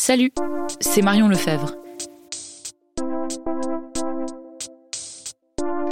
Salut, 0.00 0.30
c'est 0.78 1.02
Marion 1.02 1.26
Lefebvre. 1.26 1.74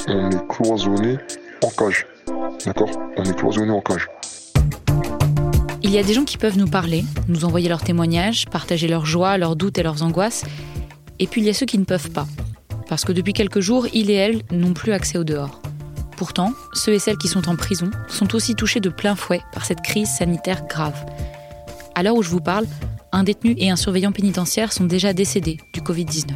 On 0.06 0.30
est 0.30 0.46
cloisonné 0.48 1.18
en 1.60 1.70
cage. 1.70 2.06
D'accord? 2.64 2.88
On 3.16 3.24
est 3.24 3.36
cloisonné 3.36 3.72
en 3.72 3.80
cage. 3.80 4.08
Il 5.82 5.90
y 5.90 5.98
a 5.98 6.04
des 6.04 6.14
gens 6.14 6.24
qui 6.24 6.38
peuvent 6.38 6.56
nous 6.56 6.68
parler, 6.68 7.04
nous 7.26 7.44
envoyer 7.44 7.68
leurs 7.68 7.82
témoignages, 7.82 8.46
partager 8.46 8.86
leurs 8.86 9.06
joies, 9.06 9.38
leurs 9.38 9.56
doutes 9.56 9.76
et 9.76 9.82
leurs 9.82 10.04
angoisses. 10.04 10.44
Et 11.18 11.26
puis 11.26 11.40
il 11.40 11.44
y 11.44 11.50
a 11.50 11.54
ceux 11.54 11.66
qui 11.66 11.76
ne 11.76 11.84
peuvent 11.84 12.12
pas. 12.12 12.28
Parce 12.88 13.04
que 13.04 13.10
depuis 13.10 13.32
quelques 13.32 13.60
jours, 13.60 13.88
il 13.92 14.08
et 14.08 14.14
elle 14.14 14.40
n'ont 14.52 14.72
plus 14.72 14.92
accès 14.92 15.18
au 15.18 15.24
dehors. 15.24 15.60
Pourtant, 16.16 16.52
ceux 16.74 16.92
et 16.92 17.00
celles 17.00 17.18
qui 17.18 17.28
sont 17.28 17.48
en 17.48 17.56
prison 17.56 17.90
sont 18.06 18.36
aussi 18.36 18.54
touchés 18.54 18.80
de 18.80 18.88
plein 18.88 19.16
fouet 19.16 19.40
par 19.52 19.64
cette 19.64 19.80
crise 19.80 20.08
sanitaire 20.08 20.64
grave. 20.68 21.04
À 21.96 22.04
l'heure 22.04 22.14
où 22.14 22.22
je 22.22 22.30
vous 22.30 22.40
parle, 22.40 22.66
un 23.16 23.24
détenu 23.24 23.54
et 23.56 23.70
un 23.70 23.76
surveillant 23.76 24.12
pénitentiaire 24.12 24.72
sont 24.72 24.84
déjà 24.84 25.14
décédés 25.14 25.56
du 25.72 25.80
Covid-19. 25.80 26.34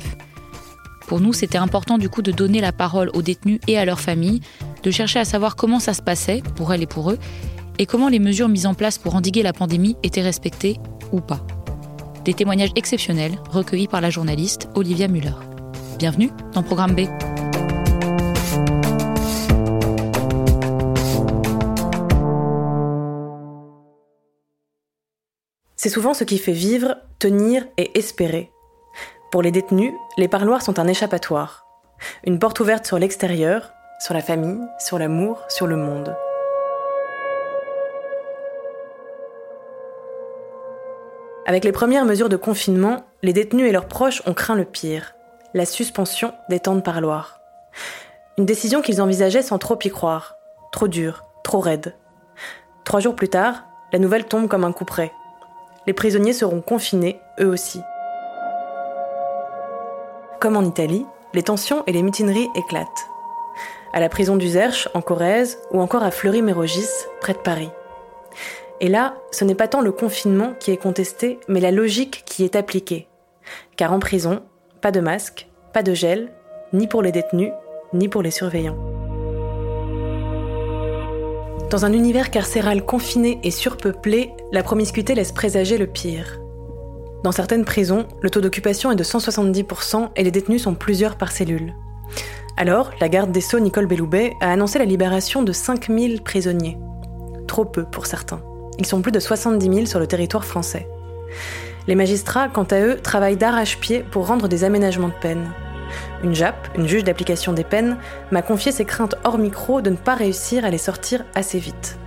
Pour 1.07 1.21
nous, 1.21 1.35
c'était 1.35 1.59
important 1.59 1.99
du 1.99 2.09
coup 2.09 2.23
de 2.23 2.33
donner 2.33 2.61
la 2.61 2.73
parole 2.73 3.11
aux 3.13 3.21
détenus 3.21 3.61
et 3.69 3.77
à 3.77 3.85
leurs 3.85 4.01
familles, 4.01 4.41
de 4.83 4.91
chercher 4.91 5.19
à 5.19 5.25
savoir 5.27 5.57
comment 5.57 5.79
ça 5.79 5.93
se 5.93 6.01
passait 6.01 6.43
pour 6.57 6.73
elles 6.73 6.83
et 6.83 6.87
pour 6.87 7.11
eux, 7.11 7.19
et 7.79 7.85
comment 7.85 8.09
les 8.09 8.19
mesures 8.19 8.49
mises 8.49 8.67
en 8.67 8.75
place 8.75 8.97
pour 8.97 9.15
endiguer 9.15 9.43
la 9.43 9.53
pandémie 9.53 9.97
étaient 10.03 10.23
respectées 10.23 10.79
ou 11.13 11.21
pas. 11.21 11.45
Des 12.25 12.33
témoignages 12.33 12.73
exceptionnels 12.77 13.39
recueillis 13.51 13.89
par 13.89 14.01
la 14.01 14.09
journaliste 14.09 14.69
Olivia 14.75 15.09
Muller. 15.09 15.35
Bienvenue 15.99 16.31
dans 16.55 16.63
Programme 16.63 16.95
B. 16.95 17.30
C'est 25.83 25.89
souvent 25.89 26.13
ce 26.13 26.25
qui 26.25 26.37
fait 26.37 26.53
vivre, 26.53 26.99
tenir 27.19 27.67
et 27.79 27.99
espérer. 27.99 28.53
Pour 29.33 29.41
les 29.41 29.51
détenus, 29.51 29.95
les 30.19 30.29
parloirs 30.29 30.61
sont 30.61 30.79
un 30.79 30.87
échappatoire. 30.87 31.65
Une 32.23 32.39
porte 32.39 32.61
ouverte 32.61 32.85
sur 32.85 32.99
l'extérieur, 32.99 33.73
sur 33.99 34.13
la 34.13 34.21
famille, 34.21 34.61
sur 34.79 34.99
l'amour, 34.99 35.43
sur 35.49 35.67
le 35.67 35.77
monde. 35.77 36.15
Avec 41.47 41.65
les 41.65 41.73
premières 41.73 42.05
mesures 42.05 42.29
de 42.29 42.37
confinement, 42.37 43.07
les 43.23 43.33
détenus 43.33 43.67
et 43.67 43.73
leurs 43.73 43.89
proches 43.89 44.21
ont 44.27 44.35
craint 44.35 44.57
le 44.57 44.67
pire, 44.67 45.15
la 45.55 45.65
suspension 45.65 46.35
des 46.51 46.61
temps 46.61 46.77
de 46.77 46.83
parloir. 46.83 47.41
Une 48.37 48.45
décision 48.45 48.83
qu'ils 48.83 49.01
envisageaient 49.01 49.41
sans 49.41 49.57
trop 49.57 49.79
y 49.83 49.89
croire, 49.89 50.35
trop 50.73 50.89
dure, 50.89 51.25
trop 51.43 51.61
raide. 51.61 51.95
Trois 52.85 53.01
jours 53.01 53.17
plus 53.17 53.31
tard, 53.31 53.65
la 53.95 53.99
nouvelle 53.99 54.27
tombe 54.27 54.47
comme 54.47 54.65
un 54.65 54.73
coup 54.73 54.85
près. 54.85 55.11
Les 55.87 55.93
prisonniers 55.95 56.35
seront 56.35 56.61
confinés, 56.61 57.21
eux 57.41 57.49
aussi. 57.49 57.81
Comme 60.39 60.57
en 60.57 60.63
Italie, 60.63 61.07
les 61.33 61.43
tensions 61.43 61.83
et 61.87 61.93
les 61.93 62.03
mutineries 62.03 62.49
éclatent. 62.55 63.07
À 63.93 64.01
la 64.01 64.09
prison 64.09 64.37
d'Uzerche, 64.37 64.89
en 64.95 65.01
Corrèze, 65.01 65.59
ou 65.71 65.81
encore 65.81 66.03
à 66.03 66.11
Fleury-Mérogis, 66.11 66.89
près 67.21 67.33
de 67.33 67.39
Paris. 67.39 67.71
Et 68.81 68.89
là, 68.89 69.15
ce 69.31 69.45
n'est 69.45 69.55
pas 69.55 69.69
tant 69.69 69.81
le 69.81 69.93
confinement 69.93 70.53
qui 70.61 70.71
est 70.71 70.77
contesté, 70.77 71.41
mais 71.49 71.61
la 71.61 71.71
logique 71.71 72.23
qui 72.27 72.45
est 72.45 72.57
appliquée. 72.57 73.09
Car 73.77 73.93
en 73.93 73.99
prison, 73.99 74.43
pas 74.81 74.93
de 74.93 75.01
masque, 75.01 75.49
pas 75.73 75.83
de 75.83 75.95
gel, 75.95 76.31
ni 76.73 76.87
pour 76.89 77.03
les 77.03 77.13
détenus, 77.13 77.53
ni 77.93 78.09
pour 78.09 78.23
les 78.23 78.31
surveillants. 78.31 79.00
Dans 81.71 81.85
un 81.85 81.93
univers 81.93 82.33
carcéral 82.33 82.85
confiné 82.85 83.39
et 83.45 83.53
surpeuplé, 83.53 84.33
la 84.51 84.65
promiscuité 84.65 85.15
laisse 85.15 85.31
présager 85.31 85.79
le 85.79 85.87
pire. 85.87 86.41
Dans 87.23 87.31
certaines 87.31 87.65
prisons, 87.65 88.07
le 88.23 88.29
taux 88.29 88.41
d'occupation 88.41 88.91
est 88.91 88.97
de 88.97 89.05
170% 89.05 90.09
et 90.17 90.25
les 90.25 90.33
détenus 90.33 90.65
sont 90.65 90.75
plusieurs 90.75 91.15
par 91.15 91.31
cellule. 91.31 91.75
Alors, 92.57 92.91
la 93.01 93.09
garde 93.09 93.31
des 93.31 93.41
Sceaux 93.41 93.61
Nicole 93.61 93.87
Belloubet 93.87 94.33
a 94.41 94.51
annoncé 94.51 94.81
la 94.81 94.85
libération 94.85 95.45
de 95.45 95.53
5000 95.53 96.23
prisonniers. 96.23 96.77
Trop 97.47 97.65
peu 97.65 97.85
pour 97.85 98.07
certains. 98.07 98.43
Ils 98.81 98.87
sont 98.87 99.01
plus 99.01 99.13
de 99.13 99.21
70 99.21 99.73
000 99.73 99.87
sur 99.87 100.01
le 100.01 100.09
territoire 100.09 100.45
français. 100.45 100.89
Les 101.87 101.95
magistrats, 101.95 102.49
quant 102.49 102.65
à 102.65 102.81
eux, 102.81 102.97
travaillent 103.01 103.37
d'arrache-pied 103.37 104.05
pour 104.11 104.27
rendre 104.27 104.49
des 104.49 104.65
aménagements 104.65 105.09
de 105.09 105.21
peine. 105.21 105.53
Une 106.23 106.35
JAP, 106.35 106.69
une 106.77 106.87
juge 106.87 107.05
d'application 107.05 107.53
des 107.53 107.65
peines, 107.65 107.97
m'a 108.31 108.43
confié 108.43 108.73
ses 108.73 108.85
craintes 108.85 109.15
hors 109.25 109.39
micro 109.39 109.81
de 109.81 109.91
ne 109.91 109.97
pas 109.97 110.15
réussir 110.15 110.65
à 110.65 110.71
les 110.71 110.79
sortir 110.79 111.25
assez 111.35 111.59
vite. 111.59 111.99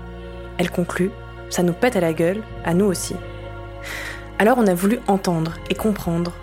Elle 0.57 0.69
conclut 0.69 1.11
Ça 1.49 1.63
nous 1.63 1.73
pète 1.73 1.95
à 1.95 2.01
la 2.01 2.13
gueule, 2.13 2.43
à 2.63 2.73
nous 2.73 2.85
aussi. 2.85 3.15
Alors 4.37 4.57
on 4.59 4.67
a 4.67 4.73
voulu 4.73 4.99
entendre 5.07 5.55
et 5.69 5.75
comprendre 5.75 6.33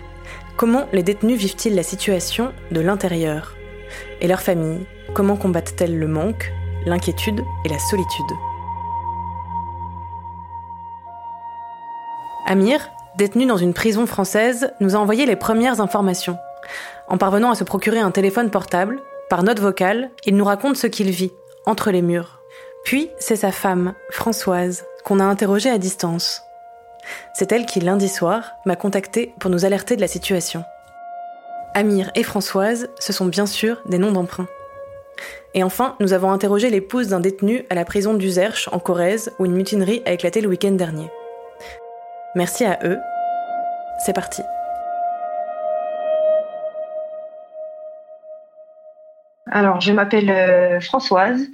comment 0.57 0.87
les 0.91 1.03
détenus 1.03 1.39
vivent-ils 1.39 1.75
la 1.75 1.83
situation 1.83 2.51
de 2.71 2.81
l'intérieur 2.81 3.55
Et 4.19 4.27
leurs 4.27 4.41
familles, 4.41 4.85
comment 5.13 5.37
combattent-elles 5.37 5.97
le 5.97 6.07
manque, 6.07 6.51
l'inquiétude 6.85 7.41
et 7.65 7.69
la 7.69 7.79
solitude 7.79 8.31
Amir, 12.45 12.89
détenu 13.17 13.45
dans 13.45 13.57
une 13.57 13.73
prison 13.73 14.05
française, 14.05 14.73
nous 14.81 14.95
a 14.95 14.99
envoyé 14.99 15.25
les 15.25 15.37
premières 15.37 15.79
informations. 15.79 16.37
En 17.07 17.17
parvenant 17.17 17.51
à 17.51 17.55
se 17.55 17.63
procurer 17.63 17.99
un 17.99 18.11
téléphone 18.11 18.49
portable, 18.49 18.99
par 19.29 19.43
note 19.43 19.59
vocale, 19.59 20.11
il 20.25 20.35
nous 20.35 20.45
raconte 20.45 20.77
ce 20.77 20.87
qu'il 20.87 21.09
vit, 21.11 21.31
entre 21.65 21.91
les 21.91 22.01
murs. 22.01 22.41
Puis, 22.83 23.09
c'est 23.19 23.35
sa 23.35 23.51
femme, 23.51 23.93
Françoise, 24.09 24.85
qu'on 25.03 25.19
a 25.19 25.23
interrogée 25.23 25.69
à 25.69 25.77
distance. 25.77 26.43
C'est 27.33 27.51
elle 27.51 27.65
qui, 27.65 27.79
lundi 27.79 28.09
soir, 28.09 28.51
m'a 28.65 28.75
contacté 28.75 29.33
pour 29.39 29.49
nous 29.49 29.65
alerter 29.65 29.95
de 29.95 30.01
la 30.01 30.07
situation. 30.07 30.63
Amir 31.73 32.11
et 32.15 32.23
Françoise, 32.23 32.89
ce 32.99 33.13
sont 33.13 33.25
bien 33.25 33.45
sûr 33.45 33.81
des 33.85 33.97
noms 33.97 34.11
d'emprunt. 34.11 34.47
Et 35.53 35.63
enfin, 35.63 35.95
nous 35.99 36.13
avons 36.13 36.31
interrogé 36.31 36.69
l'épouse 36.69 37.09
d'un 37.09 37.19
détenu 37.19 37.65
à 37.69 37.75
la 37.75 37.85
prison 37.85 38.13
d'Uzerche, 38.13 38.69
en 38.71 38.79
Corrèze, 38.79 39.31
où 39.39 39.45
une 39.45 39.53
mutinerie 39.53 40.01
a 40.05 40.11
éclaté 40.11 40.41
le 40.41 40.49
week-end 40.49 40.71
dernier. 40.71 41.09
Merci 42.35 42.65
à 42.65 42.79
eux. 42.83 42.97
C'est 44.05 44.13
parti. 44.13 44.41
Alors, 49.51 49.81
je 49.81 49.91
m'appelle 49.91 50.29
euh, 50.29 50.79
Françoise. 50.79 51.47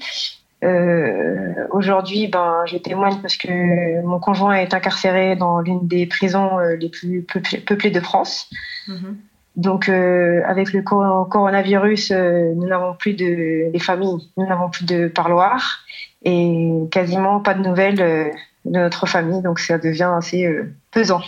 Euh, 0.63 1.67
Aujourd'hui, 1.69 2.27
ben, 2.27 2.63
je 2.65 2.77
témoigne 2.77 3.19
parce 3.21 3.37
que 3.37 4.01
mon 4.03 4.19
conjoint 4.19 4.53
est 4.53 4.73
incarcéré 4.73 5.35
dans 5.35 5.59
l'une 5.59 5.87
des 5.87 6.05
prisons 6.05 6.59
euh, 6.59 6.75
les 6.75 6.89
plus 6.89 7.23
peuplées, 7.65 7.91
de 7.91 7.99
France. 7.99 8.49
Mm-hmm. 8.87 9.15
Donc, 9.57 9.89
euh, 9.89 10.41
avec 10.45 10.73
le 10.73 10.81
coronavirus, 10.81 12.11
euh, 12.11 12.53
nous 12.55 12.67
n'avons 12.67 12.93
plus 12.93 13.13
de 13.13 13.71
les 13.71 13.79
familles, 13.79 14.29
nous 14.37 14.47
n'avons 14.47 14.69
plus 14.69 14.85
de 14.85 15.07
parloir 15.07 15.79
et 16.23 16.71
quasiment 16.91 17.39
pas 17.39 17.53
de 17.53 17.61
nouvelles 17.61 17.95
de 17.95 18.31
notre 18.65 19.07
famille, 19.07 19.41
donc 19.41 19.59
ça 19.59 19.77
devient 19.77 20.11
assez 20.15 20.47
pesant. 20.91 21.21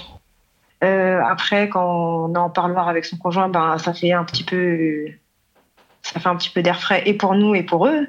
Après, 0.82 1.70
quand 1.70 2.30
on 2.30 2.36
est 2.36 2.38
en 2.38 2.50
parloir 2.50 2.88
avec 2.88 3.06
son 3.06 3.18
conjoint, 3.18 3.50
ben, 3.50 3.78
ça 3.78 3.94
fait 3.94 4.12
un 4.12 4.24
petit 4.24 4.44
peu, 4.44 5.06
ça 6.14 6.20
fait 6.20 6.30
un 6.30 6.36
petit 6.36 6.50
peu 6.50 6.62
d'air 6.62 6.80
frais 6.80 7.04
et 7.06 7.14
pour 7.14 7.36
nous 7.36 7.56
et 7.56 7.64
pour 7.64 7.88
eux, 7.88 8.08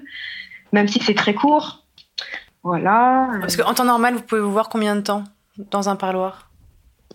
même 0.72 0.88
si 0.88 1.00
c'est 1.00 1.14
très 1.14 1.34
court. 1.34 1.84
Voilà. 2.62 3.28
Parce 3.40 3.56
qu'en 3.56 3.74
temps 3.74 3.84
normal, 3.84 4.14
vous 4.14 4.22
pouvez 4.22 4.40
vous 4.40 4.52
voir 4.52 4.68
combien 4.68 4.96
de 4.96 5.00
temps 5.00 5.24
dans 5.70 5.88
un 5.88 5.96
parloir? 5.96 6.50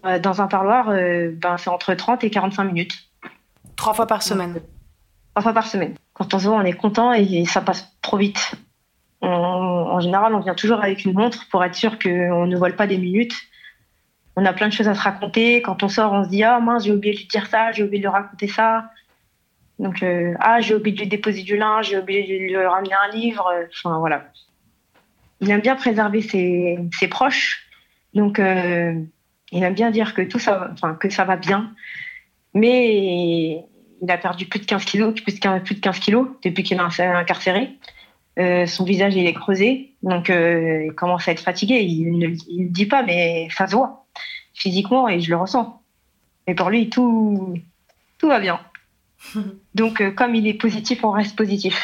Euh, 0.05 0.19
Dans 0.19 0.41
un 0.41 0.47
parloir, 0.47 0.87
ben, 0.87 1.57
c'est 1.57 1.69
entre 1.69 1.93
30 1.93 2.23
et 2.23 2.29
45 2.29 2.63
minutes. 2.63 2.93
Trois 3.75 3.93
fois 3.93 4.07
par 4.07 4.23
semaine 4.23 4.59
Trois 5.33 5.43
fois 5.43 5.53
par 5.53 5.67
semaine. 5.67 5.95
Quand 6.13 6.33
on 6.33 6.39
se 6.39 6.47
voit, 6.47 6.57
on 6.57 6.63
est 6.63 6.73
content 6.73 7.13
et 7.13 7.45
ça 7.45 7.61
passe 7.61 7.93
trop 8.01 8.17
vite 8.17 8.55
en 9.95 9.99
général, 9.99 10.35
on 10.35 10.39
vient 10.39 10.55
toujours 10.55 10.81
avec 10.81 11.05
une 11.05 11.13
montre 11.13 11.47
pour 11.49 11.63
être 11.63 11.75
sûr 11.75 11.97
qu'on 11.99 12.45
ne 12.47 12.57
vole 12.57 12.75
pas 12.75 12.87
des 12.87 12.97
minutes. 12.97 13.35
On 14.35 14.45
a 14.45 14.53
plein 14.53 14.67
de 14.67 14.73
choses 14.73 14.87
à 14.89 14.93
se 14.95 15.01
raconter. 15.01 15.61
Quand 15.61 15.83
on 15.83 15.87
sort, 15.87 16.11
on 16.11 16.23
se 16.25 16.29
dit 16.29 16.43
Ah 16.43 16.59
mince, 16.59 16.83
j'ai 16.83 16.91
oublié 16.91 17.13
de 17.13 17.19
lui 17.19 17.27
dire 17.27 17.47
ça, 17.47 17.71
j'ai 17.71 17.83
oublié 17.83 17.99
de 17.99 18.07
lui 18.07 18.11
raconter 18.13 18.47
ça. 18.47 18.89
Donc, 19.79 20.03
euh, 20.03 20.33
ah, 20.39 20.61
j'ai 20.61 20.75
oublié 20.75 21.05
de 21.05 21.09
déposer 21.09 21.43
du 21.43 21.57
linge, 21.57 21.89
j'ai 21.89 21.97
oublié 21.97 22.23
de 22.23 22.43
lui 22.43 22.57
ramener 22.57 22.93
un 22.93 23.15
livre. 23.15 23.51
Enfin, 23.69 23.99
voilà. 23.99 24.25
Il 25.41 25.49
aime 25.51 25.61
bien 25.61 25.75
préserver 25.75 26.21
ses, 26.21 27.07
proches, 27.09 27.67
Donc, 28.13 28.39
euh, 28.39 28.93
il 29.51 29.63
aime 29.63 29.73
bien 29.73 29.91
dire 29.91 30.13
que 30.13 30.21
tout 30.21 30.39
ça, 30.39 30.69
enfin, 30.71 30.95
que 30.95 31.09
ça 31.09 31.25
va 31.25 31.35
bien. 31.35 31.73
Mais 32.53 33.65
il 34.01 34.11
a 34.11 34.17
perdu 34.17 34.45
plus 34.45 34.59
de 34.59 34.65
15 34.65 34.85
kilos, 34.85 35.13
plus 35.21 35.35
de 35.35 35.39
15, 35.39 35.63
plus 35.63 35.75
de 35.75 35.81
15 35.81 35.99
kilos 35.99 36.27
depuis 36.43 36.63
qu'il 36.63 36.77
est 36.77 37.01
incarcéré. 37.01 37.77
Euh, 38.37 38.65
son 38.65 38.83
visage, 38.83 39.15
il 39.15 39.25
est 39.25 39.33
creusé. 39.33 39.93
Donc, 40.03 40.29
euh, 40.29 40.85
il 40.85 40.93
commence 40.93 41.27
à 41.27 41.31
être 41.31 41.41
fatigué. 41.41 41.81
Il 41.81 42.17
ne 42.17 42.27
le 42.27 42.69
dit 42.69 42.85
pas, 42.85 43.03
mais 43.03 43.47
ça 43.51 43.67
se 43.67 43.75
voit 43.75 44.05
physiquement 44.53 45.07
et 45.09 45.19
je 45.19 45.29
le 45.29 45.37
ressens. 45.37 45.81
Et 46.47 46.55
pour 46.55 46.69
lui, 46.69 46.89
tout, 46.89 47.55
tout 48.17 48.27
va 48.27 48.39
bien. 48.39 48.59
Donc, 49.75 50.01
euh, 50.01 50.11
comme 50.11 50.35
il 50.35 50.47
est 50.47 50.53
positif, 50.53 51.03
on 51.03 51.11
reste 51.11 51.35
positif. 51.35 51.79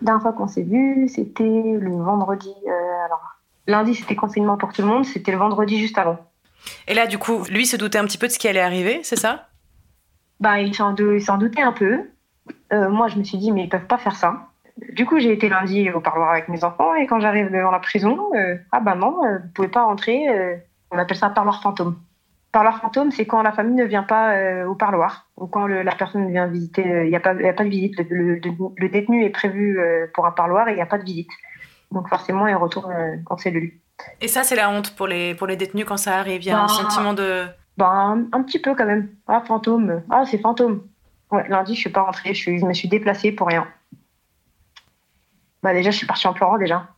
La 0.00 0.06
dernière 0.06 0.22
fois 0.22 0.32
qu'on 0.32 0.48
s'est 0.48 0.62
vu, 0.62 1.08
c'était 1.08 1.44
le 1.44 1.90
vendredi. 2.02 2.52
euh, 2.66 3.04
alors, 3.06 3.22
lundi, 3.66 3.94
c'était 3.94 4.16
confinement 4.16 4.56
pour 4.56 4.72
tout 4.72 4.82
le 4.82 4.88
monde. 4.88 5.04
C'était 5.04 5.32
le 5.32 5.38
vendredi 5.38 5.78
juste 5.78 5.98
avant. 5.98 6.18
Et 6.88 6.94
là, 6.94 7.06
du 7.06 7.18
coup, 7.18 7.44
lui 7.50 7.66
se 7.66 7.76
doutait 7.76 7.98
un 7.98 8.04
petit 8.04 8.18
peu 8.18 8.26
de 8.26 8.32
ce 8.32 8.38
qui 8.38 8.48
allait 8.48 8.60
arriver, 8.60 9.00
c'est 9.02 9.16
ça? 9.16 9.48
Bah, 10.40 10.60
il 10.60 10.74
s'en 10.74 10.92
dou- 10.92 11.18
doutait 11.38 11.62
un 11.62 11.72
peu. 11.72 12.00
Euh, 12.72 12.88
moi, 12.88 13.08
je 13.08 13.16
me 13.16 13.24
suis 13.24 13.38
dit, 13.38 13.52
mais 13.52 13.64
ils 13.64 13.68
peuvent 13.68 13.86
pas 13.86 13.98
faire 13.98 14.16
ça. 14.16 14.48
Du 14.94 15.06
coup, 15.06 15.20
j'ai 15.20 15.32
été 15.32 15.48
lundi 15.48 15.90
au 15.90 16.00
parloir 16.00 16.30
avec 16.30 16.48
mes 16.48 16.64
enfants 16.64 16.94
et 16.94 17.06
quand 17.06 17.20
j'arrive 17.20 17.50
devant 17.52 17.70
la 17.70 17.78
prison, 17.78 18.18
ah 18.72 18.80
bah 18.80 18.94
non, 18.94 19.18
vous 19.20 19.48
pouvez 19.54 19.68
pas 19.68 19.84
rentrer. 19.84 20.24
on 20.90 20.98
appelle 20.98 21.16
ça 21.16 21.28
parloir 21.28 21.62
fantôme. 21.62 21.96
Parloir 22.52 22.80
fantôme, 22.82 23.10
c'est 23.10 23.24
quand 23.26 23.42
la 23.42 23.52
famille 23.52 23.76
ne 23.76 23.84
vient 23.84 24.02
pas 24.02 24.34
euh, 24.34 24.66
au 24.66 24.74
parloir 24.74 25.26
ou 25.38 25.46
quand 25.46 25.66
le- 25.66 25.82
la 25.82 25.94
personne 25.94 26.30
vient 26.30 26.46
visiter. 26.46 26.86
euh, 26.86 27.04
Il 27.04 27.08
n'y 27.10 27.16
a, 27.16 27.20
pas- 27.20 27.30
a 27.30 27.34
de 27.34 27.64
visite. 27.68 27.98
Le, 28.10 28.34
le- 28.34 28.40
le 28.76 28.88
détenu 28.90 29.24
est 29.24 29.30
prévu 29.30 29.80
euh, 29.80 30.06
pour 30.12 30.26
un 30.26 30.32
parloir 30.32 30.68
et 30.68 30.72
il 30.72 30.74
n'y 30.76 30.82
a 30.82 30.86
pas 30.86 30.98
de 30.98 31.04
visite. 31.04 31.30
Donc 31.90 32.08
forcément, 32.10 32.46
il 32.46 32.54
retourne 32.54 32.92
euh, 32.92 33.16
en 33.30 33.38
cellule. 33.38 33.72
Et 34.20 34.28
ça, 34.28 34.42
c'est 34.42 34.56
la 34.56 34.68
honte 34.70 34.94
pour 34.96 35.06
les, 35.06 35.34
pour 35.34 35.46
les 35.46 35.56
détenus 35.56 35.86
quand 35.86 35.96
ça 35.96 36.18
arrive. 36.18 36.42
Il 36.42 36.48
y 36.48 36.50
a 36.50 36.58
un 36.58 36.66
Bah. 36.66 36.68
sentiment 36.68 37.14
de. 37.14 37.46
Ben, 37.78 37.86
un, 37.86 38.38
un 38.38 38.42
petit 38.42 38.58
peu 38.58 38.74
quand 38.74 38.84
même. 38.86 39.08
Ah, 39.26 39.42
fantôme. 39.46 40.02
Ah, 40.10 40.24
c'est 40.26 40.38
fantôme. 40.38 40.82
Ouais, 41.30 41.48
lundi, 41.48 41.74
je 41.74 41.80
suis 41.80 41.90
pas 41.90 42.02
rentrée. 42.02 42.34
Je, 42.34 42.38
suis, 42.38 42.58
je 42.58 42.66
me 42.66 42.74
suis 42.74 42.88
déplacée 42.88 43.32
pour 43.32 43.46
rien. 43.48 43.66
Bah, 45.62 45.72
déjà, 45.72 45.90
je 45.90 45.96
suis 45.96 46.06
partie 46.06 46.26
en 46.26 46.34
pleurant, 46.34 46.58
déjà. 46.58 46.88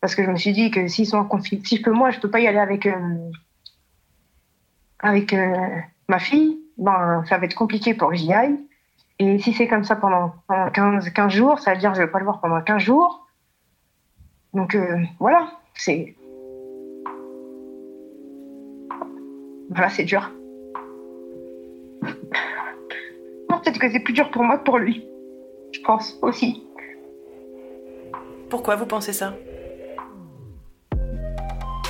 Parce 0.00 0.14
que 0.14 0.24
je 0.24 0.30
me 0.30 0.36
suis 0.36 0.52
dit 0.52 0.70
que 0.70 0.88
s'ils 0.88 1.06
sont 1.06 1.18
en 1.18 1.24
confinement, 1.24 1.64
si 1.66 1.82
que 1.82 1.90
moi, 1.90 2.10
je 2.10 2.20
peux 2.20 2.30
pas 2.30 2.40
y 2.40 2.46
aller 2.46 2.58
avec, 2.58 2.86
euh, 2.86 2.92
avec 5.00 5.32
euh, 5.32 5.54
ma 6.08 6.18
fille, 6.18 6.60
ben, 6.78 7.24
ça 7.28 7.38
va 7.38 7.46
être 7.46 7.54
compliqué 7.54 7.94
pour 7.94 8.10
que 8.10 8.16
j'y 8.16 8.32
aille. 8.32 8.58
Et 9.18 9.38
si 9.38 9.52
c'est 9.52 9.66
comme 9.66 9.84
ça 9.84 9.96
pendant, 9.96 10.34
pendant 10.46 10.70
15, 10.70 11.10
15 11.10 11.32
jours, 11.32 11.58
ça 11.58 11.72
veut 11.72 11.78
dire 11.78 11.92
que 11.92 11.96
je 11.96 12.02
vais 12.02 12.10
pas 12.10 12.18
le 12.18 12.24
voir 12.24 12.40
pendant 12.40 12.60
15 12.60 12.82
jours. 12.82 13.26
Donc, 14.52 14.74
euh, 14.74 14.98
voilà. 15.18 15.50
C'est. 15.74 16.14
Voilà, 19.70 19.88
c'est 19.90 20.04
dur. 20.04 20.30
Peut-être 22.02 23.78
que 23.78 23.90
c'est 23.90 24.00
plus 24.00 24.12
dur 24.12 24.30
pour 24.30 24.42
moi 24.42 24.58
que 24.58 24.64
pour 24.64 24.78
lui. 24.78 25.06
Je 25.72 25.80
pense 25.80 26.18
aussi. 26.22 26.62
Pourquoi 28.48 28.76
vous 28.76 28.86
pensez 28.86 29.12
ça? 29.12 29.34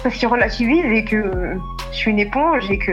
Parce 0.03 0.17
qu'il 0.17 0.29
relativise 0.29 0.85
et 0.87 1.05
que 1.05 1.59
je 1.97 2.03
suis 2.03 2.11
une 2.11 2.19
éponge 2.19 2.71
et 2.71 2.79
que. 2.79 2.93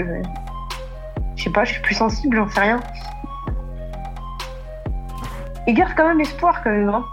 Je 1.35 1.44
sais 1.44 1.50
pas, 1.50 1.65
je 1.65 1.73
suis 1.73 1.81
plus 1.81 1.95
sensible, 1.95 2.38
j'en 2.38 2.47
sais 2.47 2.61
rien. 2.61 2.79
Il 5.67 5.73
garde 5.73 5.91
quand 5.95 6.07
même 6.07 6.21
espoir, 6.21 6.63
quand 6.63 6.69
même. 6.69 6.88
Hein. 6.88 7.03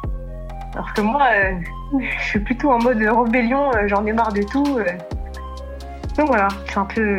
Alors 0.74 0.92
que 0.94 1.00
moi, 1.00 1.22
euh, 1.34 1.52
je 2.18 2.24
suis 2.24 2.38
plutôt 2.38 2.70
en 2.70 2.78
mode 2.78 2.98
rébellion, 2.98 3.72
euh, 3.74 3.88
j'en 3.88 4.06
ai 4.06 4.12
marre 4.12 4.32
de 4.32 4.42
tout. 4.42 4.78
euh. 4.78 4.84
Donc 6.16 6.28
voilà, 6.28 6.46
c'est 6.68 6.78
un 6.78 6.84
peu. 6.84 7.16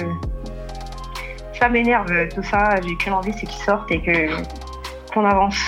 Ça 1.60 1.68
m'énerve 1.68 2.30
tout 2.30 2.44
ça, 2.44 2.76
j'ai 2.82 2.96
qu'une 2.96 3.14
envie, 3.14 3.34
c'est 3.34 3.46
qu'il 3.46 3.64
sorte 3.64 3.92
et 3.92 4.02
que 4.02 4.42
qu'on 5.14 5.26
avance. 5.26 5.60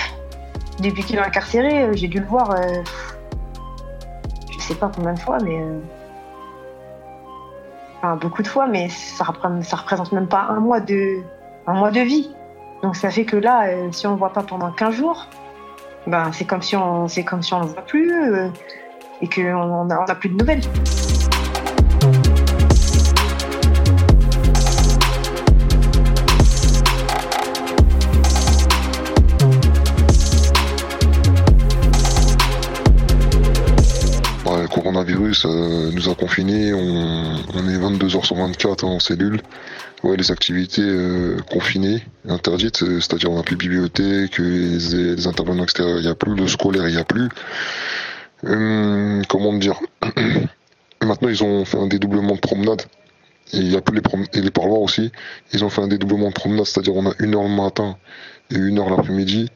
Depuis 0.79 1.03
qu'il 1.03 1.17
est 1.17 1.21
incarcéré, 1.21 1.89
j'ai 1.93 2.07
dû 2.07 2.19
le 2.19 2.25
voir, 2.25 2.55
je 4.51 4.59
sais 4.59 4.75
pas 4.75 4.89
combien 4.95 5.13
de 5.13 5.19
fois, 5.19 5.37
mais. 5.43 5.61
Beaucoup 8.19 8.41
de 8.41 8.47
fois, 8.47 8.67
mais 8.67 8.89
ça 8.89 9.23
représente, 9.23 9.71
représente 9.71 10.11
même 10.11 10.27
pas 10.27 10.47
un 10.49 10.59
mois 10.59 10.79
de, 10.79 11.23
vie. 12.01 12.29
Donc 12.81 12.95
ça 12.95 13.09
fait 13.09 13.25
que 13.25 13.37
là, 13.37 13.67
euh, 13.67 13.91
si 13.91 14.05
on 14.07 14.11
le 14.11 14.17
voit 14.17 14.33
pas 14.33 14.43
pendant 14.43 14.71
15 14.71 14.95
jours, 14.95 15.27
ben 16.05 16.31
c'est 16.33 16.45
comme 16.45 16.61
si 16.61 16.75
on, 16.75 17.07
si 17.07 17.23
on 17.53 17.61
le 17.61 17.67
voit 17.67 17.85
plus 17.85 18.11
euh, 18.11 18.49
et 19.21 19.29
qu'on 19.29 19.53
on 19.53 19.89
a, 19.89 19.99
on 19.99 20.05
a 20.05 20.15
plus 20.15 20.29
de 20.29 20.35
nouvelles. 20.35 20.61
Euh, 35.45 35.91
nous 35.91 36.09
a 36.09 36.15
confinés, 36.15 36.73
on, 36.73 37.69
est 37.69 37.77
22 37.77 38.15
heures 38.15 38.25
sur 38.25 38.35
24 38.35 38.83
en 38.83 38.99
cellule. 38.99 39.41
Ouais, 40.03 40.17
les 40.17 40.31
activités 40.31 40.81
euh, 40.83 41.37
confinées, 41.49 42.03
interdites, 42.27 42.83
euh, 42.83 42.99
c'est-à-dire 42.99 43.31
on 43.31 43.37
n'a 43.37 43.43
plus 43.43 43.55
de 43.55 43.61
bibliothèque, 43.61 44.37
les, 44.37 45.15
les 45.15 45.27
intervenants 45.27 45.63
extérieurs, 45.63 45.97
il 45.99 46.03
n'y 46.03 46.09
a 46.09 46.15
plus, 46.15 46.35
le 46.35 46.47
scolaire, 46.47 46.87
il 46.87 46.95
n'y 46.95 47.01
a 47.01 47.05
plus. 47.05 47.29
Hum, 48.45 49.21
comment 49.29 49.53
dire 49.53 49.79
Maintenant, 51.01 51.29
ils 51.29 51.43
ont 51.43 51.65
fait 51.65 51.77
un 51.77 51.87
dédoublement 51.87 52.35
de 52.35 52.39
promenade. 52.39 52.81
Et 53.53 53.57
il 53.57 53.71
y 53.71 53.75
a 53.75 53.81
plus 53.81 53.95
les 53.95 54.01
prom- 54.01 54.27
et 54.33 54.41
les 54.41 54.51
parloirs 54.51 54.81
aussi. 54.81 55.11
Ils 55.53 55.63
ont 55.63 55.69
fait 55.69 55.81
un 55.81 55.87
dédoublement 55.87 56.29
de 56.29 56.33
promenade, 56.33 56.65
c'est-à-dire 56.65 56.95
on 56.95 57.09
a 57.09 57.13
une 57.19 57.35
heure 57.35 57.43
le 57.43 57.49
matin 57.49 57.97
et 58.51 58.55
une 58.55 58.79
heure 58.79 58.89
l'après-midi, 58.89 59.49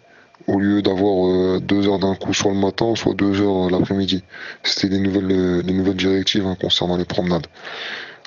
au 0.46 0.60
lieu 0.60 0.82
d'avoir 0.82 1.28
euh, 1.28 1.60
deux 1.60 1.88
heures 1.88 2.00
d'un 2.00 2.16
coup, 2.16 2.34
soit 2.34 2.52
le 2.54 2.60
matin, 2.60 2.94
soit 2.96 3.14
deux 3.16 3.42
heures 3.42 3.70
l'après-midi. 3.70 4.24
C'était 4.64 4.90
les 4.96 5.00
nouvelles, 5.00 5.32
euh, 5.32 5.62
les 5.66 5.74
nouvelles 5.74 5.96
directives 5.96 6.46
hein, 6.46 6.56
concernant 6.60 6.96
les 6.98 7.06
promenades. 7.06 7.48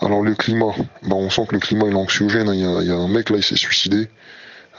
Alors 0.02 0.22
le 0.22 0.34
climat, 0.34 0.74
bah, 1.02 1.16
on 1.16 1.30
sent 1.30 1.46
que 1.48 1.54
le 1.54 1.60
climat 1.60 1.86
est 1.86 1.94
anxiogène. 1.94 2.48
hein. 2.48 2.54
Il 2.54 2.86
y, 2.86 2.90
a, 2.90 2.94
un 2.96 3.08
mec 3.08 3.30
là, 3.30 3.36
il 3.36 3.44
s'est 3.44 3.56
suicidé. 3.56 4.08